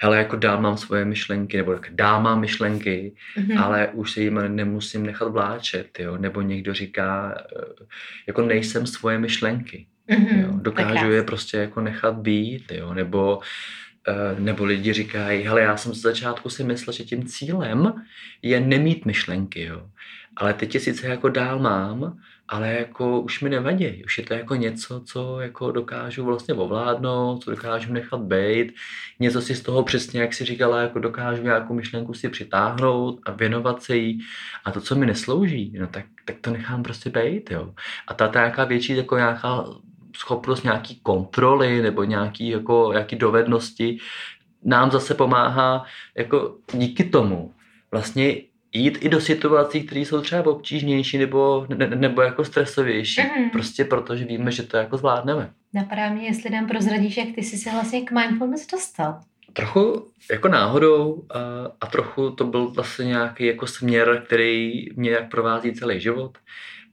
hele, 0.00 0.18
jako 0.18 0.36
dál 0.36 0.60
mám 0.60 0.76
svoje 0.76 1.04
myšlenky, 1.04 1.56
nebo 1.56 1.78
dál 1.90 2.22
mám 2.22 2.40
myšlenky, 2.40 3.12
mm-hmm. 3.36 3.62
ale 3.62 3.88
už 3.92 4.12
se 4.12 4.20
jim 4.20 4.56
nemusím 4.56 5.06
nechat 5.06 5.28
vláčet, 5.28 6.00
jo? 6.00 6.18
nebo 6.18 6.40
někdo 6.40 6.74
říká, 6.74 7.34
eh, 7.38 7.84
jako 8.26 8.42
nejsem 8.42 8.86
svoje 8.86 9.18
myšlenky, 9.18 9.86
mm-hmm. 10.08 10.42
jo? 10.42 10.52
dokážu 10.52 11.10
je 11.10 11.22
prostě 11.22 11.56
jako 11.56 11.80
nechat 11.80 12.14
být, 12.14 12.72
jo? 12.72 12.94
nebo 12.94 13.40
eh, 14.08 14.40
nebo 14.40 14.64
lidi 14.64 14.92
říkají, 14.92 15.42
hele, 15.42 15.60
já 15.62 15.76
jsem 15.76 15.94
z 15.94 16.00
začátku 16.00 16.50
si 16.50 16.64
myslel, 16.64 16.92
že 16.92 17.04
tím 17.04 17.26
cílem 17.26 17.92
je 18.42 18.60
nemít 18.60 19.04
myšlenky, 19.04 19.62
jo. 19.62 19.90
Ale 20.36 20.54
teď 20.54 20.74
je 20.74 20.80
sice 20.80 21.06
jako 21.08 21.28
dál 21.28 21.58
mám, 21.58 22.18
ale 22.48 22.72
jako 22.72 23.20
už 23.20 23.40
mi 23.40 23.50
nevadí, 23.50 24.04
už 24.04 24.18
je 24.18 24.24
to 24.24 24.34
jako 24.34 24.54
něco, 24.54 25.00
co 25.00 25.40
jako 25.40 25.72
dokážu 25.72 26.24
vlastně 26.24 26.54
ovládnout, 26.54 27.44
co 27.44 27.50
dokážu 27.50 27.92
nechat 27.92 28.20
být, 28.20 28.72
něco 29.20 29.42
si 29.42 29.54
z 29.54 29.62
toho 29.62 29.82
přesně, 29.82 30.20
jak 30.20 30.34
si 30.34 30.44
říkala, 30.44 30.80
jako 30.80 30.98
dokážu 30.98 31.42
nějakou 31.42 31.74
myšlenku 31.74 32.14
si 32.14 32.28
přitáhnout 32.28 33.20
a 33.26 33.30
věnovat 33.30 33.82
se 33.82 33.96
jí 33.96 34.20
a 34.64 34.72
to, 34.72 34.80
co 34.80 34.94
mi 34.94 35.06
neslouží, 35.06 35.74
no 35.78 35.86
tak, 35.86 36.04
tak 36.24 36.36
to 36.40 36.50
nechám 36.50 36.82
prostě 36.82 37.10
být, 37.10 37.50
jo. 37.50 37.74
A 38.08 38.14
ta, 38.14 38.30
nějaká 38.34 38.64
větší 38.64 38.96
jako 38.96 39.16
nějaká 39.16 39.64
schopnost 40.16 40.62
nějaký 40.62 41.00
kontroly 41.00 41.82
nebo 41.82 42.04
nějaký, 42.04 42.48
jako, 42.48 42.88
nějaký 42.92 43.16
dovednosti 43.16 43.98
nám 44.64 44.90
zase 44.90 45.14
pomáhá 45.14 45.84
jako 46.16 46.56
díky 46.72 47.04
tomu 47.04 47.54
vlastně 47.90 48.36
jít 48.76 48.98
i 49.00 49.08
do 49.08 49.20
situací, 49.20 49.82
které 49.82 50.00
jsou 50.00 50.20
třeba 50.20 50.46
obtížnější 50.46 51.18
nebo, 51.18 51.66
ne, 51.76 51.86
nebo 51.86 52.22
jako 52.22 52.44
stresovější. 52.44 53.20
Mm-hmm. 53.20 53.50
Prostě 53.50 53.84
protože 53.84 54.24
víme, 54.24 54.50
že 54.50 54.62
to 54.62 54.76
jako 54.76 54.96
zvládneme. 54.96 55.50
Napadá 55.74 56.08
mě, 56.08 56.26
jestli 56.26 56.50
nám 56.50 56.66
prozradíš, 56.66 57.16
jak 57.16 57.28
ty 57.34 57.42
jsi 57.42 57.56
se 57.56 57.70
vlastně 57.70 58.00
k 58.00 58.10
mindfulness 58.10 58.66
dostal. 58.66 59.20
Trochu 59.52 60.06
jako 60.30 60.48
náhodou 60.48 61.22
a, 61.34 61.38
a 61.80 61.86
trochu 61.86 62.30
to 62.30 62.44
byl 62.44 62.68
vlastně 62.68 63.04
nějaký 63.04 63.46
jako 63.46 63.66
směr, 63.66 64.22
který 64.26 64.86
mě 64.96 65.10
jak 65.10 65.30
provází 65.30 65.72
celý 65.72 66.00
život 66.00 66.38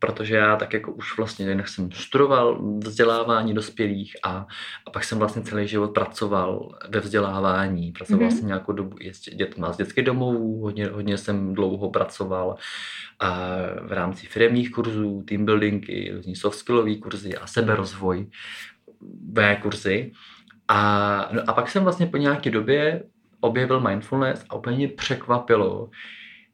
protože 0.05 0.35
já 0.35 0.55
tak 0.55 0.73
jako 0.73 0.91
už 0.91 1.17
vlastně 1.17 1.49
jinak 1.49 1.67
jsem 1.67 1.91
studoval 1.91 2.61
vzdělávání 2.77 3.53
dospělých 3.53 4.15
a, 4.23 4.47
a 4.85 4.89
pak 4.89 5.03
jsem 5.03 5.19
vlastně 5.19 5.41
celý 5.41 5.67
život 5.67 5.93
pracoval 5.93 6.75
ve 6.89 6.99
vzdělávání. 6.99 7.91
Pracoval 7.91 8.27
mm-hmm. 8.27 8.37
jsem 8.37 8.47
nějakou 8.47 8.71
dobu 8.71 8.95
i 8.99 9.13
s 9.13 9.21
dětma 9.21 9.73
z 9.73 9.77
dětských 9.77 10.03
domovů, 10.03 10.61
hodně, 10.61 10.87
hodně 10.87 11.17
jsem 11.17 11.53
dlouho 11.53 11.89
pracoval 11.89 12.55
a 13.19 13.29
v 13.81 13.91
rámci 13.91 14.27
firmních 14.27 14.71
kurzů, 14.71 15.23
team 15.27 15.45
buildingy, 15.45 16.11
různý 16.15 16.35
soft 16.35 16.57
skillový 16.57 16.99
kurzy 16.99 17.35
a 17.35 17.47
seberozvoj, 17.47 18.29
B 19.21 19.55
kurzy. 19.55 20.11
A, 20.67 21.29
no 21.31 21.41
a 21.47 21.53
pak 21.53 21.69
jsem 21.69 21.83
vlastně 21.83 22.05
po 22.05 22.17
nějaké 22.17 22.51
době 22.51 23.03
objevil 23.39 23.79
mindfulness 23.79 24.45
a 24.49 24.55
úplně 24.55 24.77
mě 24.77 24.87
překvapilo, 24.87 25.89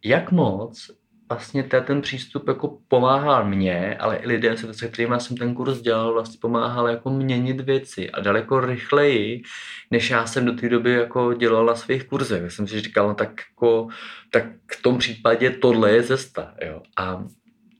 jak 0.05 0.31
moc 0.31 0.98
vlastně 1.29 1.63
ten 1.63 2.01
přístup 2.01 2.47
jako 2.47 2.77
pomáhal 2.87 3.45
mně, 3.45 3.95
ale 3.95 4.17
i 4.17 4.27
lidem, 4.27 4.57
se, 4.57 4.87
kterými 4.87 5.15
jsem 5.19 5.37
ten 5.37 5.55
kurz 5.55 5.81
dělal, 5.81 6.13
vlastně 6.13 6.39
pomáhal 6.41 6.87
jako 6.87 7.09
měnit 7.09 7.61
věci 7.61 8.11
a 8.11 8.19
daleko 8.19 8.59
rychleji, 8.59 9.43
než 9.91 10.09
já 10.09 10.25
jsem 10.25 10.45
do 10.45 10.53
té 10.53 10.69
doby 10.69 10.91
jako 10.91 11.33
dělal 11.33 11.65
na 11.65 11.75
svých 11.75 12.07
kurzech. 12.07 12.43
Já 12.43 12.49
jsem 12.49 12.67
si 12.67 12.81
říkal, 12.81 13.07
no 13.07 13.15
tak, 13.15 13.41
jako, 13.51 13.87
tak 14.31 14.45
v 14.71 14.81
tom 14.81 14.97
případě 14.97 15.49
tohle 15.49 15.91
je 15.91 16.03
cesta. 16.03 16.53
Jo. 16.65 16.81
A 16.97 17.23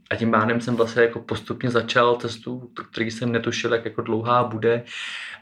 a 0.10 0.16
tím 0.16 0.32
pádem 0.32 0.62
jsem 0.62 0.76
vlastně 0.76 1.02
jako 1.02 1.20
postupně 1.20 1.70
začal 1.70 2.16
cestu, 2.16 2.72
který 2.92 3.12
jsem 3.12 3.32
netušil, 3.32 3.74
jak 3.74 3.86
jako 3.86 4.02
dlouhá 4.02 4.44
bude. 4.44 4.84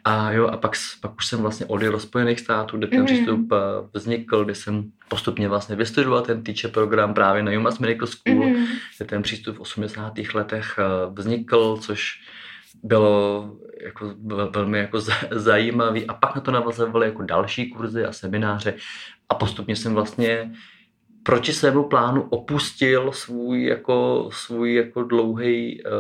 A 0.04 0.32
jo, 0.32 0.48
a 0.48 0.58
pak, 0.58 0.72
pak 1.02 1.16
už 1.16 1.28
jsem 1.28 1.40
vlastně 1.40 1.66
odjel 1.66 1.92
do 1.92 2.00
Spojených 2.00 2.40
států, 2.40 2.78
kde 2.78 2.88
ten 2.88 3.00
mm. 3.00 3.06
přístup 3.06 3.52
eh, 3.52 3.58
vznikl, 3.94 4.46
kde 4.46 4.56
jsem 4.56 4.92
postupně 5.08 5.50
vlastně 5.50 5.76
vystudoval 5.76 6.22
ten 6.22 6.44
teacher 6.44 6.72
program 6.72 7.14
právě 7.14 7.44
na 7.44 7.52
UMass 7.52 7.80
Medical 7.80 8.08
School, 8.08 8.46
mm. 8.46 8.66
kde 8.98 9.06
ten 9.06 9.22
přístup 9.22 9.58
v 9.58 9.62
80. 9.62 10.14
letech 10.34 10.80
eh, 10.80 11.12
vznikl, 11.14 11.78
což 11.82 12.22
bylo 12.84 13.52
jako 13.82 14.14
velmi 14.52 14.78
jako 14.78 15.00
zajímavý 15.32 16.08
a 16.08 16.14
pak 16.14 16.36
na 16.36 16.42
to 16.42 16.52
navazovaly 16.52 17.06
jako 17.06 17.24
další 17.24 17.70
kurzy 17.70 18.06
a 18.06 18.14
semináře 18.14 18.74
a 19.30 19.36
postupně 19.36 19.76
jsem 19.76 19.94
vlastně 19.94 20.52
proti 21.28 21.54
svému 21.54 21.84
plánu 21.84 22.22
opustil 22.22 23.12
svůj 23.12 23.64
jako, 23.64 24.30
svůj 24.34 24.74
jako 24.74 25.04
dlouhý, 25.04 25.84
uh, 25.84 25.92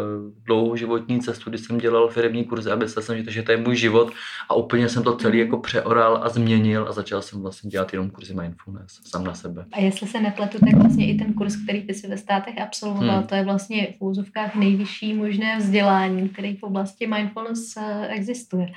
dlouhou 0.45 0.75
životní 0.75 1.19
cestu, 1.19 1.49
kdy 1.49 1.57
jsem 1.57 1.77
dělal 1.77 2.07
firmní 2.07 2.43
kurzy 2.43 2.71
a 2.71 2.75
myslel 2.75 3.03
jsem, 3.03 3.23
že, 3.23 3.31
že 3.31 3.43
to 3.43 3.51
je 3.51 3.57
můj 3.57 3.75
život 3.75 4.11
a 4.49 4.53
úplně 4.53 4.89
jsem 4.89 5.03
to 5.03 5.15
celý 5.15 5.39
jako 5.39 5.57
přeoral 5.57 6.19
a 6.23 6.29
změnil 6.29 6.87
a 6.89 6.91
začal 6.91 7.21
jsem 7.21 7.41
vlastně 7.41 7.69
dělat 7.69 7.93
jenom 7.93 8.09
kurzy 8.09 8.33
mindfulness 8.33 8.99
sám 9.05 9.23
na 9.23 9.33
sebe. 9.33 9.65
A 9.71 9.79
jestli 9.79 10.07
se 10.07 10.21
nepletu, 10.21 10.59
tak 10.59 10.75
vlastně 10.75 11.07
i 11.07 11.17
ten 11.17 11.33
kurz, 11.33 11.55
který 11.63 11.81
ty 11.81 11.93
si 11.93 12.07
ve 12.07 12.17
státech 12.17 12.61
absolvoval, 12.61 13.17
hmm. 13.17 13.27
to 13.27 13.35
je 13.35 13.43
vlastně 13.43 13.87
v 13.97 14.01
úzovkách 14.01 14.55
nejvyšší 14.55 15.13
možné 15.13 15.57
vzdělání, 15.57 16.29
který 16.29 16.55
v 16.57 16.63
oblasti 16.63 17.07
mindfulness 17.07 17.77
eh, 17.77 18.07
existuje. 18.07 18.67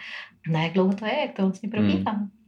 Na 0.53 0.63
jak 0.63 0.73
dlouho 0.73 0.93
to 0.93 1.05
je, 1.05 1.21
jak 1.21 1.37
to 1.37 1.43
vlastně 1.43 1.69
probíhá? 1.69 2.13
Hmm. 2.13 2.40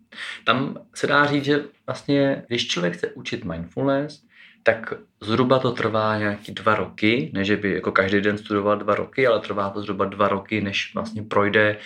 Tam 0.44 0.76
se 0.94 1.06
dá 1.06 1.26
říct, 1.26 1.44
že 1.44 1.64
vlastně, 1.86 2.44
když 2.48 2.68
člověk 2.68 2.94
chce 2.94 3.12
učit 3.12 3.44
mindfulness, 3.44 4.22
tak 4.62 4.92
zhruba 5.20 5.58
to 5.58 5.72
trvá 5.72 6.18
nějaký 6.18 6.52
dva 6.52 6.74
roky, 6.74 7.30
ne 7.34 7.44
že 7.44 7.56
by 7.56 7.74
jako 7.74 7.92
každý 7.92 8.20
den 8.20 8.38
studoval 8.38 8.78
dva 8.78 8.94
roky, 8.94 9.26
ale 9.26 9.40
trvá 9.40 9.70
to 9.70 9.80
zhruba 9.80 10.04
dva 10.04 10.28
roky, 10.28 10.60
než 10.60 10.90
vlastně 10.94 11.22
projde 11.22 11.78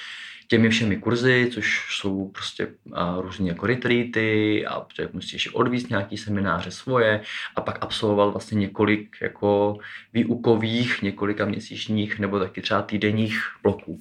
těmi 0.48 0.68
všemi 0.68 0.96
kurzy, 0.96 1.50
což 1.52 1.86
jsou 1.90 2.28
prostě 2.28 2.68
různé 3.18 3.48
jako 3.48 3.66
retreaty 3.66 4.66
a 4.66 4.86
člověk 4.88 5.14
musí 5.14 5.36
ještě 5.36 5.50
odvíct 5.50 5.90
nějaký 5.90 6.16
semináře 6.16 6.70
svoje 6.70 7.20
a 7.56 7.60
pak 7.60 7.78
absolvoval 7.80 8.30
vlastně 8.30 8.58
několik 8.58 9.16
jako 9.22 9.78
výukových, 10.12 11.02
několika 11.02 11.44
měsíčních 11.44 12.18
nebo 12.18 12.38
taky 12.38 12.62
třeba 12.62 12.82
týdenních 12.82 13.42
bloků. 13.62 13.98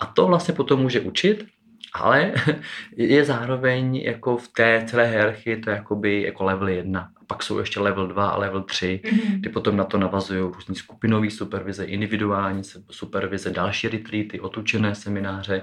A 0.00 0.06
to 0.06 0.26
vlastně 0.26 0.54
potom 0.54 0.80
může 0.80 1.00
učit 1.00 1.46
ale 1.94 2.32
je 2.96 3.24
zároveň 3.24 3.96
jako 3.96 4.36
v 4.36 4.48
té 4.48 4.84
celé 4.86 5.06
hierarchii 5.06 5.56
to 5.56 5.70
jakoby 5.70 6.22
jako 6.22 6.44
level 6.44 6.68
1 6.68 7.12
pak 7.30 7.42
jsou 7.42 7.58
ještě 7.58 7.80
level 7.80 8.06
2 8.06 8.28
a 8.28 8.38
level 8.38 8.62
3, 8.62 9.00
mm-hmm. 9.04 9.34
kdy 9.34 9.48
potom 9.48 9.76
na 9.76 9.84
to 9.84 9.98
navazují 9.98 10.40
různý 10.40 10.74
skupinové 10.74 11.30
supervize, 11.30 11.84
individuální 11.84 12.62
supervize, 12.90 13.50
další 13.50 13.88
retreaty, 13.88 14.40
otučené 14.40 14.94
semináře 14.94 15.62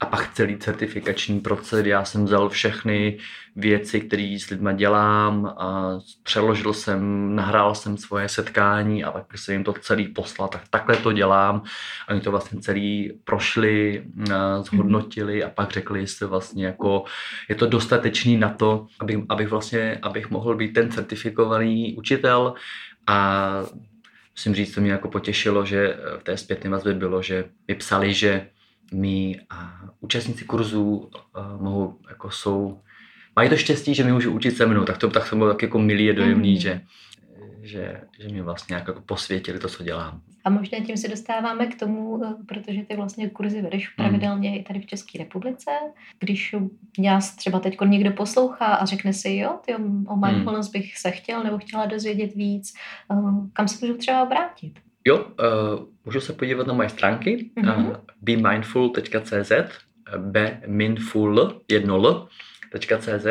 a 0.00 0.06
pak 0.06 0.34
celý 0.34 0.56
certifikační 0.56 1.40
proces. 1.40 1.86
Já 1.86 2.04
jsem 2.04 2.24
vzal 2.24 2.48
všechny 2.48 3.18
věci, 3.56 4.00
které 4.00 4.36
s 4.40 4.50
lidmi 4.50 4.70
dělám 4.74 5.46
a 5.46 5.98
přeložil 6.22 6.72
jsem, 6.72 7.34
nahrál 7.34 7.74
jsem 7.74 7.96
svoje 7.96 8.28
setkání 8.28 9.04
a 9.04 9.10
pak 9.10 9.38
se 9.38 9.52
jim 9.52 9.64
to 9.64 9.72
celý 9.72 10.08
poslal, 10.08 10.48
tak 10.48 10.62
takhle 10.70 10.96
to 10.96 11.12
dělám. 11.12 11.62
A 12.08 12.12
oni 12.12 12.20
to 12.20 12.30
vlastně 12.30 12.60
celý 12.60 13.12
prošli, 13.24 14.04
zhodnotili 14.62 15.44
a 15.44 15.50
pak 15.50 15.70
řekli, 15.70 16.00
jestli 16.00 16.26
vlastně 16.26 16.66
jako 16.66 17.04
je 17.48 17.54
to 17.54 17.66
dostatečný 17.66 18.36
na 18.36 18.48
to, 18.48 18.86
abych, 19.00 19.18
abych 19.28 19.48
vlastně, 19.48 19.98
abych 20.02 20.30
mohl 20.30 20.56
být 20.56 20.72
ten 20.72 20.90
certifikovaný 20.96 21.94
učitel 21.94 22.54
a 23.06 23.18
musím 24.32 24.54
říct, 24.54 24.74
to 24.74 24.80
mě 24.80 24.92
jako 24.92 25.08
potěšilo, 25.08 25.66
že 25.66 25.96
v 26.18 26.22
té 26.22 26.36
zpětné 26.36 26.70
vazbě 26.70 26.94
bylo, 26.94 27.22
že 27.22 27.44
mi 27.68 27.74
psali, 27.74 28.14
že 28.14 28.48
mý 28.92 29.40
a 29.50 29.80
účastníci 30.00 30.44
kurzů 30.44 30.86
uh, 30.86 31.60
mohou, 31.60 31.98
jako 32.08 32.30
jsou, 32.30 32.80
mají 33.36 33.48
to 33.48 33.56
štěstí, 33.56 33.94
že 33.94 34.04
mi 34.04 34.12
můžu 34.12 34.30
učit 34.32 34.56
se 34.56 34.66
mnou, 34.66 34.84
tak 34.84 34.98
to, 34.98 35.10
tak 35.10 35.30
to 35.30 35.36
bylo 35.36 35.52
tak 35.52 35.62
jako 35.62 35.78
milý 35.78 36.10
a 36.10 36.12
dojemný, 36.12 36.52
mm. 36.52 36.60
že, 36.60 36.80
že, 37.66 38.00
že 38.20 38.28
mě 38.28 38.42
vlastně 38.42 38.76
jako 38.76 39.02
posvětili 39.06 39.58
to, 39.58 39.68
co 39.68 39.82
dělám. 39.82 40.20
A 40.44 40.50
možná 40.50 40.78
tím 40.86 40.96
se 40.96 41.08
dostáváme 41.08 41.66
k 41.66 41.78
tomu, 41.78 42.24
eh, 42.24 42.34
protože 42.48 42.82
ty 42.82 42.96
vlastně 42.96 43.30
kurzy 43.30 43.62
vedeš 43.62 43.86
hmm. 43.86 43.94
pravidelně 43.96 44.50
mm. 44.50 44.56
i 44.56 44.62
tady 44.62 44.80
v 44.80 44.86
České 44.86 45.18
republice. 45.18 45.70
Když 46.20 46.54
nás 46.98 47.36
třeba 47.36 47.60
teď 47.60 47.76
někdo 47.84 48.12
poslouchá 48.12 48.66
a 48.66 48.84
řekne 48.84 49.12
si, 49.12 49.36
jo, 49.36 49.58
ty 49.66 49.74
o 50.06 50.16
mindfulness 50.16 50.68
bych 50.68 50.98
se 50.98 51.10
chtěl 51.10 51.44
nebo 51.44 51.58
chtěla 51.58 51.86
dozvědět 51.86 52.34
víc, 52.34 52.74
eh, 53.12 53.16
kam 53.52 53.68
se 53.68 53.86
můžu 53.86 53.98
třeba 53.98 54.22
obrátit? 54.22 54.72
Jo, 55.08 55.18
uh, 55.18 55.86
můžu 56.04 56.20
se 56.20 56.32
podívat 56.32 56.66
na 56.66 56.72
moje 56.72 56.88
stránky 56.88 57.50
mm-hmm. 57.56 57.88
uh, 57.88 57.96
bemindful.cz 58.22 59.52
bemindful, 60.16 61.62
jedno 61.70 61.96
l, 61.96 62.28
.cz, 62.80 63.26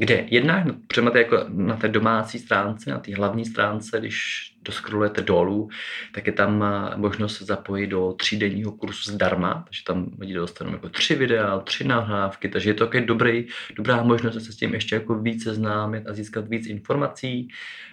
kde 0.00 0.24
jednak 0.30 0.66
přemáte 0.86 1.18
jako 1.18 1.44
na 1.48 1.76
té 1.76 1.88
domácí 1.88 2.38
stránce, 2.38 2.90
na 2.90 2.98
té 2.98 3.14
hlavní 3.14 3.44
stránce, 3.44 3.98
když 3.98 4.16
doskrolujete 4.62 5.22
dolů, 5.22 5.68
tak 6.14 6.26
je 6.26 6.32
tam 6.32 6.64
eh, 6.64 6.96
možnost 6.96 7.42
zapojit 7.42 7.86
do 7.86 8.12
třídenního 8.12 8.72
kurzu 8.72 9.12
zdarma, 9.12 9.64
takže 9.66 9.84
tam 9.84 10.10
lidi 10.18 10.34
dostanou 10.34 10.72
jako 10.72 10.88
tři 10.88 11.14
videa, 11.14 11.58
tři 11.58 11.84
nahrávky, 11.84 12.48
takže 12.48 12.70
je 12.70 12.74
to 12.74 12.86
takový 12.86 13.06
dobrý, 13.06 13.46
dobrá 13.76 14.02
možnost 14.02 14.44
se 14.44 14.52
s 14.52 14.56
tím 14.56 14.74
ještě 14.74 14.94
jako 14.94 15.14
více 15.14 15.44
seznámit 15.44 16.06
a 16.08 16.12
získat 16.12 16.48
víc 16.48 16.66
informací. 16.66 17.48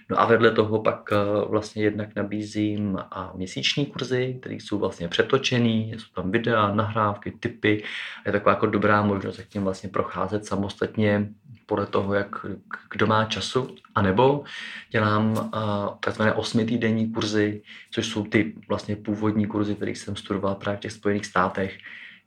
No 0.09 0.19
a 0.21 0.25
vedle 0.25 0.51
toho 0.51 0.81
pak 0.81 1.09
eh, 1.11 1.15
vlastně 1.49 1.83
jednak 1.83 2.15
nabízím 2.15 2.97
a 3.11 3.33
měsíční 3.35 3.85
kurzy, 3.85 4.37
které 4.39 4.55
jsou 4.55 4.79
vlastně 4.79 5.07
přetočený, 5.07 5.93
jsou 5.97 6.21
tam 6.21 6.31
videa, 6.31 6.75
nahrávky, 6.75 7.31
typy. 7.31 7.83
Je 8.25 8.31
taková 8.31 8.51
jako 8.51 8.65
dobrá 8.65 9.01
možnost, 9.01 9.37
jak 9.37 9.47
tím 9.47 9.63
vlastně 9.63 9.89
procházet 9.89 10.45
samostatně 10.45 11.29
podle 11.67 11.85
toho, 11.85 12.13
jak 12.13 12.45
kdo 12.91 13.07
má 13.07 13.25
času. 13.25 13.75
A 13.95 14.01
nebo 14.01 14.43
dělám 14.89 15.31
uh, 15.31 15.97
takzvané 15.99 16.33
osmitýdenní 16.33 17.11
kurzy, 17.11 17.61
což 17.91 18.07
jsou 18.07 18.23
ty 18.23 18.53
vlastně 18.67 18.95
původní 18.95 19.45
kurzy, 19.45 19.75
které 19.75 19.91
jsem 19.91 20.15
studoval 20.15 20.55
právě 20.55 20.77
v 20.77 20.81
těch 20.81 20.91
Spojených 20.91 21.25
státech, 21.25 21.77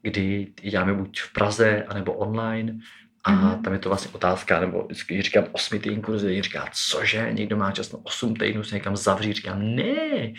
kdy 0.02 0.46
děláme 0.62 0.94
buď 0.94 1.20
v 1.20 1.32
Praze, 1.32 1.84
anebo 1.88 2.12
online. 2.12 2.78
A 3.24 3.32
mm-hmm. 3.32 3.62
tam 3.62 3.72
je 3.72 3.78
to 3.78 3.88
vlastně 3.88 4.10
otázka, 4.14 4.60
nebo 4.60 4.84
vždycky 4.84 5.22
říkám 5.22 5.44
osmi 5.52 5.78
týdnů 5.78 6.02
kurzy, 6.02 6.42
říká, 6.42 6.68
cože, 6.72 7.28
někdo 7.32 7.56
má 7.56 7.72
čas 7.72 7.92
na 7.92 7.98
osm 8.02 8.36
týdnů 8.36 8.64
se 8.64 8.74
někam 8.74 8.96
zavřít, 8.96 9.36
říkám, 9.36 9.74
ne, 9.76 10.32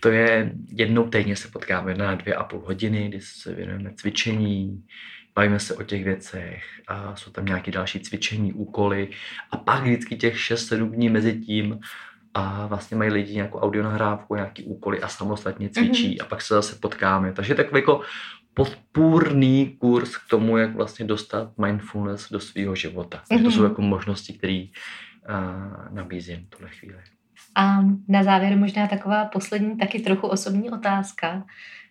to 0.00 0.08
je 0.08 0.52
jednou 0.68 1.08
týdně 1.08 1.36
se 1.36 1.48
potkáme 1.48 1.94
na 1.94 2.14
dvě 2.14 2.34
a 2.34 2.44
půl 2.44 2.60
hodiny, 2.60 3.08
kdy 3.08 3.20
se 3.20 3.54
věnujeme 3.54 3.92
cvičení, 3.94 4.84
bavíme 5.38 5.60
se 5.60 5.74
o 5.74 5.82
těch 5.82 6.04
věcech 6.04 6.64
a 6.88 7.16
jsou 7.16 7.30
tam 7.30 7.44
nějaké 7.44 7.70
další 7.70 8.00
cvičení, 8.00 8.52
úkoly 8.52 9.08
a 9.50 9.56
pak 9.56 9.82
vždycky 9.82 10.16
těch 10.16 10.36
6-7 10.36 10.90
dní 10.90 11.08
mezi 11.08 11.40
tím 11.40 11.78
a 12.34 12.66
vlastně 12.66 12.96
mají 12.96 13.10
lidi 13.10 13.34
nějakou 13.34 13.58
audionahrávku, 13.58 14.34
nějaký 14.34 14.64
úkoly 14.64 15.00
a 15.00 15.08
samostatně 15.08 15.68
cvičí 15.68 16.16
mm-hmm. 16.16 16.22
a 16.22 16.28
pak 16.28 16.42
se 16.42 16.54
zase 16.54 16.76
potkáme. 16.76 17.32
Takže 17.32 17.54
takový 17.54 17.80
jako 17.80 18.00
podpůrný 18.54 19.76
kurz 19.78 20.16
k 20.16 20.28
tomu, 20.30 20.56
jak 20.56 20.74
vlastně 20.74 21.06
dostat 21.06 21.58
mindfulness 21.58 22.28
do 22.30 22.40
svého 22.40 22.74
života. 22.74 23.22
Mm-hmm. 23.30 23.44
To 23.44 23.50
jsou 23.50 23.64
jako 23.64 23.82
možnosti, 23.82 24.32
které 24.32 24.64
uh, 24.64 25.94
nabízím 25.94 26.46
v 26.46 26.50
tuhle 26.50 26.70
chvíli. 26.70 26.98
A 27.54 27.78
na 28.08 28.22
závěr 28.22 28.58
možná 28.58 28.86
taková 28.86 29.24
poslední, 29.24 29.78
taky 29.78 30.00
trochu 30.00 30.26
osobní 30.26 30.70
otázka. 30.70 31.46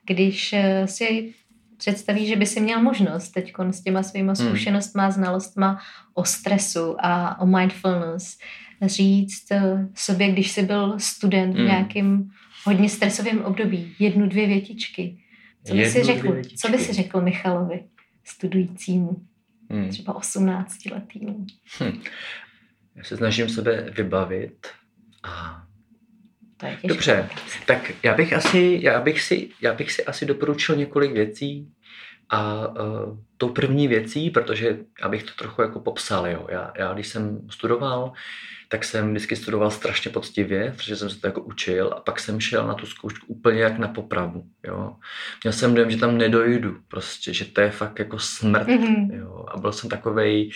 Když 0.06 0.54
eh, 0.54 0.88
si 0.88 1.34
představí, 1.78 2.28
že 2.28 2.36
by 2.36 2.46
si 2.46 2.60
měl 2.60 2.82
možnost 2.82 3.30
teď 3.30 3.54
s 3.72 3.82
těma 3.82 4.04
svýma 4.04 4.34
hmm. 4.40 4.48
zkušenostma, 4.48 5.04
hmm. 5.04 5.12
znalostma 5.12 5.82
o 6.14 6.26
stresu 6.26 6.96
a 7.00 7.42
o 7.42 7.46
mindfulness 7.46 8.38
říct 8.82 9.52
eh, 9.52 9.88
sobě, 9.96 10.32
když 10.32 10.52
jsi 10.52 10.64
byl 10.64 11.00
student 11.00 11.56
hmm. 11.56 11.64
v 11.64 11.68
nějakém 11.68 12.30
hodně 12.64 12.90
stresovém 12.90 13.42
období, 13.42 13.96
jednu, 14.00 14.30
dvě 14.30 14.48
větičky. 14.48 15.18
Co 15.64 15.74
by 15.74 15.90
si 15.90 16.04
řekl, 16.04 16.42
co 16.58 16.70
by 16.70 16.78
si 16.78 16.94
řekl 16.94 17.22
Michalovi, 17.22 17.84
studujícímu, 18.24 19.26
hmm. 19.70 19.90
třeba 19.90 20.16
18 20.16 20.86
letýmu? 20.86 21.46
Hm. 21.84 22.02
Já 22.96 23.04
se 23.04 23.18
snažím 23.18 23.50
sebe 23.50 23.90
vybavit 23.98 24.68
a 25.24 25.64
Dobře, 26.84 27.30
tak 27.66 27.92
já 28.04 28.14
bych, 28.14 28.34
asi, 28.34 28.80
já, 28.82 29.02
bych 29.02 29.22
si, 29.22 29.50
já 29.62 29.74
bych 29.74 29.92
si 29.92 30.06
asi 30.06 30.26
doporučil 30.26 30.76
několik 30.76 31.12
věcí 31.12 31.68
a 32.30 32.68
uh, 32.68 33.18
tou 33.38 33.50
první 33.50 33.88
věcí, 33.88 34.30
protože 34.30 34.78
abych 35.02 35.24
to 35.24 35.32
trochu 35.38 35.62
jako 35.62 35.80
popsal, 35.80 36.28
jo, 36.28 36.48
já, 36.50 36.74
já 36.78 36.94
když 36.94 37.08
jsem 37.08 37.42
studoval, 37.50 38.14
tak 38.70 38.84
jsem 38.84 39.10
vždycky 39.12 39.36
studoval 39.36 39.72
strašně 39.72 40.12
poctivě, 40.12 40.74
protože 40.78 40.96
jsem 40.96 41.10
se 41.10 41.22
to 41.22 41.28
jako 41.28 41.42
učil 41.42 41.94
a 41.98 42.00
pak 42.00 42.20
jsem 42.20 42.40
šel 42.40 42.68
na 42.68 42.74
tu 42.74 42.86
zkoušku 42.86 43.26
úplně 43.28 43.62
jak 43.62 43.78
na 43.78 43.88
popravu, 43.88 44.44
jo. 44.64 44.96
Měl 45.44 45.54
jsem 45.54 45.74
dojem, 45.74 45.92
že 45.92 45.98
tam 45.98 46.18
nedojdu 46.18 46.78
prostě, 46.88 47.34
že 47.34 47.46
to 47.46 47.62
je 47.62 47.72
fakt 47.72 48.00
jako 48.00 48.20
smrt, 48.20 48.68
mm-hmm. 48.68 49.20
jo. 49.20 49.46
A 49.48 49.58
byl 49.58 49.72
jsem 49.72 49.90
takovej, 49.90 50.52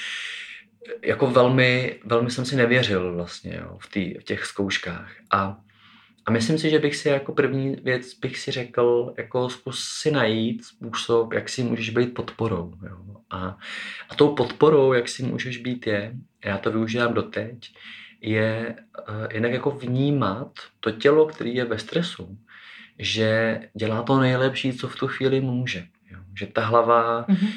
jako 1.04 1.28
velmi, 1.28 2.00
velmi 2.06 2.32
jsem 2.32 2.46
si 2.46 2.56
nevěřil 2.56 3.16
vlastně, 3.16 3.60
jo, 3.62 3.78
v, 3.82 3.90
tý, 3.90 4.14
v 4.20 4.24
těch 4.24 4.46
zkouškách. 4.46 5.12
A 5.32 5.58
a 6.26 6.32
myslím 6.32 6.58
si, 6.58 6.70
že 6.70 6.80
bych 6.80 6.96
si 6.96 7.10
jako 7.10 7.34
první 7.34 7.76
věc 7.76 8.14
bych 8.14 8.38
si 8.38 8.52
řekl, 8.52 9.14
jako 9.18 9.50
zkus 9.50 9.84
si 9.84 10.12
najít 10.12 10.66
způsob, 10.66 11.34
jak 11.34 11.50
si 11.50 11.64
můžeš 11.64 11.90
být 11.90 12.14
podporou. 12.14 12.74
Jo. 12.90 12.98
A, 13.30 13.58
a 14.10 14.16
tou 14.16 14.36
podporou, 14.36 14.94
jak 14.94 15.10
si 15.10 15.24
můžeš 15.24 15.58
být 15.58 15.88
je, 15.88 16.14
já 16.46 16.58
to 16.58 16.72
využívám 16.72 17.14
doteď, 17.14 17.74
je 18.22 18.76
uh, 19.10 19.34
jinak 19.34 19.52
jako 19.52 19.72
vnímat 19.72 20.52
to 20.80 20.92
tělo, 20.92 21.26
který 21.26 21.56
je 21.56 21.66
ve 21.66 21.80
stresu, 21.80 22.38
že 23.00 23.60
dělá 23.74 24.04
to 24.04 24.20
nejlepší, 24.20 24.74
co 24.74 24.88
v 24.88 24.96
tu 24.96 25.08
chvíli 25.08 25.42
může. 25.42 25.88
Jo. 26.12 26.20
Že 26.40 26.48
ta 26.48 26.66
hlava 26.66 27.26
mm-hmm. 27.30 27.50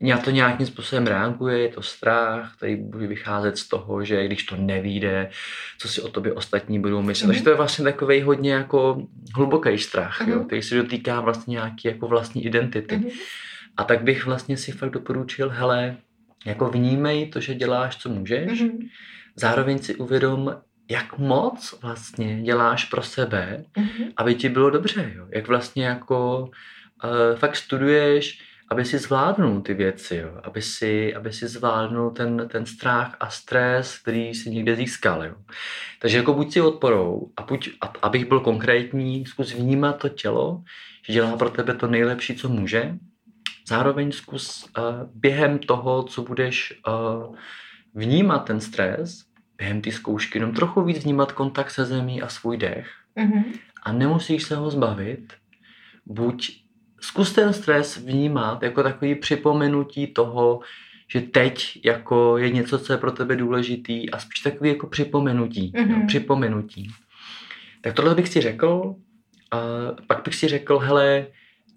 Já 0.00 0.18
to 0.18 0.30
nějakým 0.30 0.66
způsobem 0.66 1.06
reaguje, 1.06 1.58
je 1.58 1.68
to 1.68 1.82
strach, 1.82 2.56
tady 2.60 2.76
bude 2.76 3.06
vycházet 3.06 3.58
z 3.58 3.68
toho, 3.68 4.04
že 4.04 4.26
když 4.26 4.42
to 4.42 4.56
nevíde, 4.56 5.30
co 5.78 5.88
si 5.88 6.02
o 6.02 6.08
tobě 6.08 6.32
ostatní 6.32 6.80
budou 6.80 7.02
myslet. 7.02 7.24
Mm-hmm. 7.24 7.30
Takže 7.30 7.42
to 7.42 7.50
je 7.50 7.56
vlastně 7.56 7.84
takový 7.84 8.22
hodně 8.22 8.52
jako 8.52 9.02
hluboký 9.34 9.78
strach, 9.78 10.20
mm-hmm. 10.20 10.32
jo, 10.32 10.44
který 10.44 10.62
se 10.62 10.74
dotýká 10.74 11.20
vlastně 11.20 11.52
nějaký 11.52 11.88
jako 11.88 12.08
vlastní 12.08 12.44
identity. 12.44 12.96
Mm-hmm. 12.96 13.12
A 13.76 13.84
tak 13.84 14.02
bych 14.02 14.26
vlastně 14.26 14.56
si 14.56 14.72
fakt 14.72 14.90
doporučil, 14.90 15.50
hele, 15.50 15.96
jako 16.46 16.68
vnímej 16.68 17.26
to, 17.28 17.40
že 17.40 17.54
děláš, 17.54 17.96
co 17.96 18.08
můžeš, 18.08 18.62
mm-hmm. 18.62 18.88
zároveň 19.36 19.78
si 19.78 19.94
uvědom, 19.94 20.56
jak 20.90 21.18
moc 21.18 21.78
vlastně 21.82 22.42
děláš 22.42 22.84
pro 22.84 23.02
sebe, 23.02 23.64
mm-hmm. 23.76 24.12
aby 24.16 24.34
ti 24.34 24.48
bylo 24.48 24.70
dobře, 24.70 25.12
jo? 25.16 25.26
jak 25.30 25.48
vlastně 25.48 25.86
jako 25.86 26.40
uh, 27.04 27.38
fakt 27.38 27.56
studuješ, 27.56 28.47
aby 28.70 28.84
si 28.84 28.98
zvládnul 28.98 29.60
ty 29.60 29.74
věci, 29.74 30.16
jo? 30.16 30.40
Aby, 30.42 30.62
si, 30.62 31.14
aby 31.14 31.32
si 31.32 31.48
zvládnul 31.48 32.10
ten, 32.10 32.48
ten 32.52 32.66
strach 32.66 33.16
a 33.20 33.30
stres, 33.30 33.98
který 33.98 34.34
si 34.34 34.50
někde 34.50 34.76
získal. 34.76 35.24
Jo? 35.24 35.34
Takže 35.98 36.16
jako 36.16 36.34
buď 36.34 36.52
si 36.52 36.60
odporou 36.60 37.32
a 37.36 37.42
buď, 37.42 37.70
abych 38.02 38.28
byl 38.28 38.40
konkrétní, 38.40 39.26
zkus 39.26 39.54
vnímat 39.54 39.92
to 39.92 40.08
tělo, 40.08 40.62
že 41.06 41.12
dělá 41.12 41.36
pro 41.36 41.50
tebe 41.50 41.74
to 41.74 41.86
nejlepší, 41.86 42.36
co 42.36 42.48
může. 42.48 42.94
Zároveň 43.68 44.12
zkus 44.12 44.64
uh, 44.78 44.84
během 45.14 45.58
toho, 45.58 46.02
co 46.02 46.22
budeš 46.22 46.80
uh, 46.88 47.36
vnímat 47.94 48.38
ten 48.38 48.60
stres, 48.60 49.24
během 49.56 49.80
té 49.80 49.92
zkoušky 49.92 50.38
jenom 50.38 50.54
trochu 50.54 50.82
víc 50.82 51.04
vnímat 51.04 51.32
kontakt 51.32 51.70
se 51.70 51.84
zemí 51.84 52.22
a 52.22 52.28
svůj 52.28 52.56
dech. 52.56 52.88
Mm-hmm. 53.16 53.44
A 53.82 53.92
nemusíš 53.92 54.42
se 54.42 54.56
ho 54.56 54.70
zbavit. 54.70 55.32
Buď 56.06 56.67
zkus 57.00 57.32
ten 57.32 57.52
stres 57.52 57.96
vnímat 57.96 58.62
jako 58.62 58.82
takový 58.82 59.14
připomenutí 59.14 60.06
toho, 60.06 60.60
že 61.08 61.20
teď 61.20 61.78
jako 61.84 62.38
je 62.38 62.50
něco, 62.50 62.78
co 62.78 62.92
je 62.92 62.96
pro 62.96 63.12
tebe 63.12 63.36
důležitý 63.36 64.10
a 64.10 64.18
spíš 64.18 64.40
takový 64.40 64.70
jako 64.70 64.86
připomenutí. 64.86 65.72
Mm-hmm. 65.72 66.00
Jo, 66.00 66.06
připomenutí. 66.06 66.90
Tak 67.80 67.94
tohle 67.94 68.14
bych 68.14 68.28
si 68.28 68.40
řekl. 68.40 68.94
A 69.50 69.58
pak 70.06 70.24
bych 70.24 70.34
si 70.34 70.48
řekl, 70.48 70.78
hele, 70.78 71.26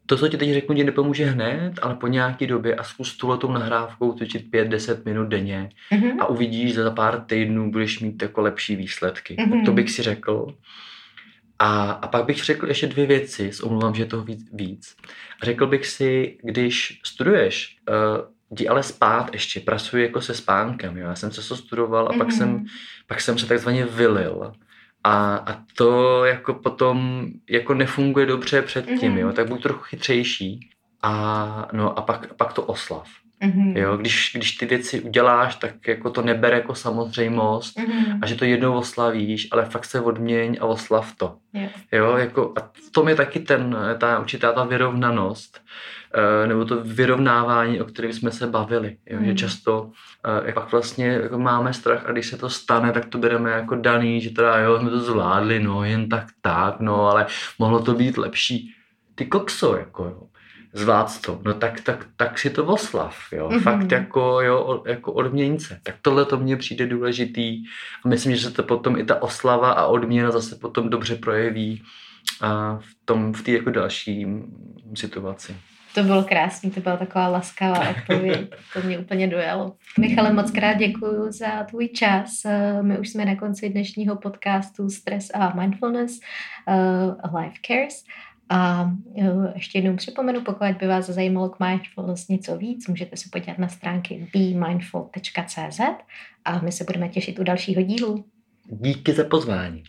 to, 0.05 0.17
co 0.17 0.27
ti 0.27 0.37
teď 0.37 0.53
řeknu, 0.53 0.75
ti 0.75 0.83
nepomůže 0.83 1.25
hned, 1.25 1.73
ale 1.81 1.95
po 1.95 2.07
nějaké 2.07 2.47
době 2.47 2.75
a 2.75 2.83
zkus 2.83 3.17
tuhletou 3.17 3.51
nahrávkou 3.51 4.13
cvičit 4.13 4.51
5-10 4.51 5.01
minut 5.05 5.27
denně 5.27 5.69
mm-hmm. 5.91 6.15
a 6.19 6.25
uvidíš, 6.25 6.73
že 6.73 6.83
za 6.83 6.91
pár 6.91 7.21
týdnů 7.21 7.71
budeš 7.71 7.99
mít 7.99 8.21
jako 8.21 8.41
lepší 8.41 8.75
výsledky. 8.75 9.35
Mm-hmm. 9.35 9.51
Tak 9.51 9.65
to 9.65 9.71
bych 9.71 9.91
si 9.91 10.01
řekl. 10.01 10.55
A, 11.63 11.91
a 11.91 12.07
pak 12.07 12.25
bych 12.25 12.43
řekl 12.43 12.67
ještě 12.67 12.87
dvě 12.87 13.05
věci, 13.05 13.51
omlouvám, 13.63 13.95
že 13.95 14.01
je 14.03 14.07
toho 14.07 14.23
víc, 14.23 14.49
víc. 14.53 14.95
Řekl 15.43 15.67
bych 15.67 15.87
si, 15.87 16.37
když 16.43 17.01
studuješ, 17.05 17.77
uh, 17.89 18.27
jdi 18.51 18.67
ale 18.67 18.83
spát 18.83 19.33
ještě, 19.33 19.59
pracuji 19.59 20.03
jako 20.03 20.21
se 20.21 20.33
spánkem. 20.33 20.97
Jo? 20.97 21.07
Já 21.07 21.15
jsem 21.15 21.31
se 21.31 21.47
to 21.47 21.55
studoval 21.55 22.07
a 22.07 22.11
mm-hmm. 22.11 22.17
pak, 22.17 22.27
mhm. 22.27 22.37
jsem, 22.37 22.65
pak 23.07 23.21
jsem 23.21 23.37
se 23.37 23.47
takzvaně 23.47 23.85
vylil. 23.85 24.51
A, 25.03 25.35
a 25.35 25.63
to 25.77 26.25
jako 26.25 26.53
potom 26.53 27.27
jako 27.49 27.73
nefunguje 27.73 28.25
dobře 28.25 28.61
předtím, 28.61 28.97
mm-hmm. 28.99 29.17
jo? 29.17 29.33
tak 29.33 29.47
buď 29.47 29.63
trochu 29.63 29.83
chytřejší 29.83 30.69
a, 31.01 31.67
no, 31.73 31.99
a 31.99 32.01
pak, 32.01 32.33
pak 32.33 32.53
to 32.53 32.63
oslav. 32.63 33.07
Mm-hmm. 33.41 33.77
Jo, 33.77 33.97
když, 33.97 34.31
když 34.35 34.51
ty 34.51 34.65
věci 34.65 35.01
uděláš, 35.01 35.55
tak 35.55 35.87
jako 35.87 36.09
to 36.09 36.21
neber 36.21 36.53
jako 36.53 36.75
samozřejmost 36.75 37.77
mm-hmm. 37.77 38.19
a 38.21 38.25
že 38.25 38.35
to 38.35 38.45
jednou 38.45 38.73
oslavíš, 38.73 39.47
ale 39.51 39.65
fakt 39.65 39.85
se 39.85 40.01
odměň 40.01 40.57
a 40.61 40.65
oslav 40.65 41.15
to. 41.17 41.35
Yeah. 41.53 41.71
Jo, 41.91 42.17
jako, 42.17 42.53
a 42.57 42.59
v 42.87 42.91
tom 42.91 43.09
je 43.09 43.15
taky 43.15 43.39
ten, 43.39 43.77
ta 43.97 44.19
určitá 44.19 44.51
ta 44.51 44.63
vyrovnanost, 44.63 45.61
uh, 46.15 46.47
nebo 46.47 46.65
to 46.65 46.83
vyrovnávání, 46.83 47.81
o 47.81 47.85
kterém 47.85 48.13
jsme 48.13 48.31
se 48.31 48.47
bavili. 48.47 48.97
Jo, 49.05 49.19
mm. 49.19 49.25
Že 49.25 49.35
často 49.35 49.81
uh, 49.81 49.91
jak 50.45 50.55
pak 50.55 50.71
vlastně 50.71 51.07
jako 51.07 51.39
máme 51.39 51.73
strach 51.73 52.05
a 52.05 52.11
když 52.11 52.27
se 52.27 52.37
to 52.37 52.49
stane, 52.49 52.91
tak 52.91 53.05
to 53.05 53.17
bereme 53.17 53.51
jako 53.51 53.75
daný, 53.75 54.21
že 54.21 54.29
teda 54.29 54.59
jo, 54.59 54.79
jsme 54.79 54.89
to 54.89 54.99
zvládli, 54.99 55.59
no 55.59 55.83
jen 55.83 56.09
tak 56.09 56.25
tak, 56.41 56.79
no 56.79 57.09
ale 57.09 57.25
mohlo 57.59 57.83
to 57.83 57.93
být 57.93 58.17
lepší. 58.17 58.73
Ty 59.15 59.25
kokso, 59.25 59.77
jako 59.77 60.05
jo 60.05 60.27
zvlád 60.73 61.21
to, 61.21 61.41
no 61.45 61.53
tak, 61.53 61.81
tak, 61.81 62.07
tak 62.15 62.39
si 62.39 62.49
to 62.49 62.65
oslav, 62.65 63.15
jo, 63.31 63.49
mm-hmm. 63.49 63.61
fakt 63.61 63.91
jako, 63.91 64.41
jo, 64.41 64.83
jako 64.87 65.13
odměnce. 65.13 65.79
Tak 65.83 65.95
tohle 66.01 66.25
to 66.25 66.37
mně 66.37 66.57
přijde 66.57 66.87
důležitý 66.87 67.63
a 68.05 68.07
myslím, 68.07 68.35
že 68.35 68.41
se 68.41 68.51
to 68.51 68.63
potom 68.63 68.97
i 68.99 69.03
ta 69.03 69.21
oslava 69.21 69.71
a 69.71 69.85
odměna 69.85 70.31
zase 70.31 70.55
potom 70.55 70.89
dobře 70.89 71.15
projeví 71.15 71.83
a 72.41 72.79
v 72.81 73.05
tom, 73.05 73.33
v 73.33 73.43
té 73.43 73.51
jako 73.51 73.69
další 73.69 74.27
situaci. 74.95 75.55
To 75.95 76.03
bylo 76.03 76.23
krásný, 76.23 76.71
to 76.71 76.79
byla 76.79 76.97
taková 76.97 77.27
laskavá 77.27 77.89
odpověď, 77.89 78.55
to 78.73 78.81
mě 78.81 78.99
úplně 78.99 79.27
dojalo. 79.27 79.73
Michale, 79.99 80.33
moc 80.33 80.51
krát 80.51 80.73
děkuji 80.73 81.31
za 81.31 81.63
tvůj 81.63 81.87
čas. 81.87 82.31
My 82.81 82.99
už 82.99 83.09
jsme 83.09 83.25
na 83.25 83.35
konci 83.35 83.69
dnešního 83.69 84.15
podcastu 84.15 84.89
Stress 84.89 85.29
a 85.33 85.53
Mindfulness 85.59 86.19
uh, 86.67 87.39
Life 87.39 87.57
Cares. 87.67 88.03
A 88.51 88.91
e, 89.17 89.53
ještě 89.55 89.77
jednou 89.77 89.95
připomenu, 89.95 90.41
pokud 90.41 90.67
by 90.79 90.87
vás 90.87 91.05
zajímalo 91.05 91.49
k 91.49 91.59
mindfulness 91.59 92.27
něco 92.27 92.57
víc, 92.57 92.87
můžete 92.87 93.17
se 93.17 93.29
podívat 93.31 93.57
na 93.57 93.67
stránky 93.67 94.27
bemindful.cz 94.33 95.79
a 96.45 96.59
my 96.59 96.71
se 96.71 96.83
budeme 96.83 97.09
těšit 97.09 97.39
u 97.39 97.43
dalšího 97.43 97.81
dílu. 97.81 98.25
Díky 98.69 99.13
za 99.13 99.23
pozvání. 99.23 99.83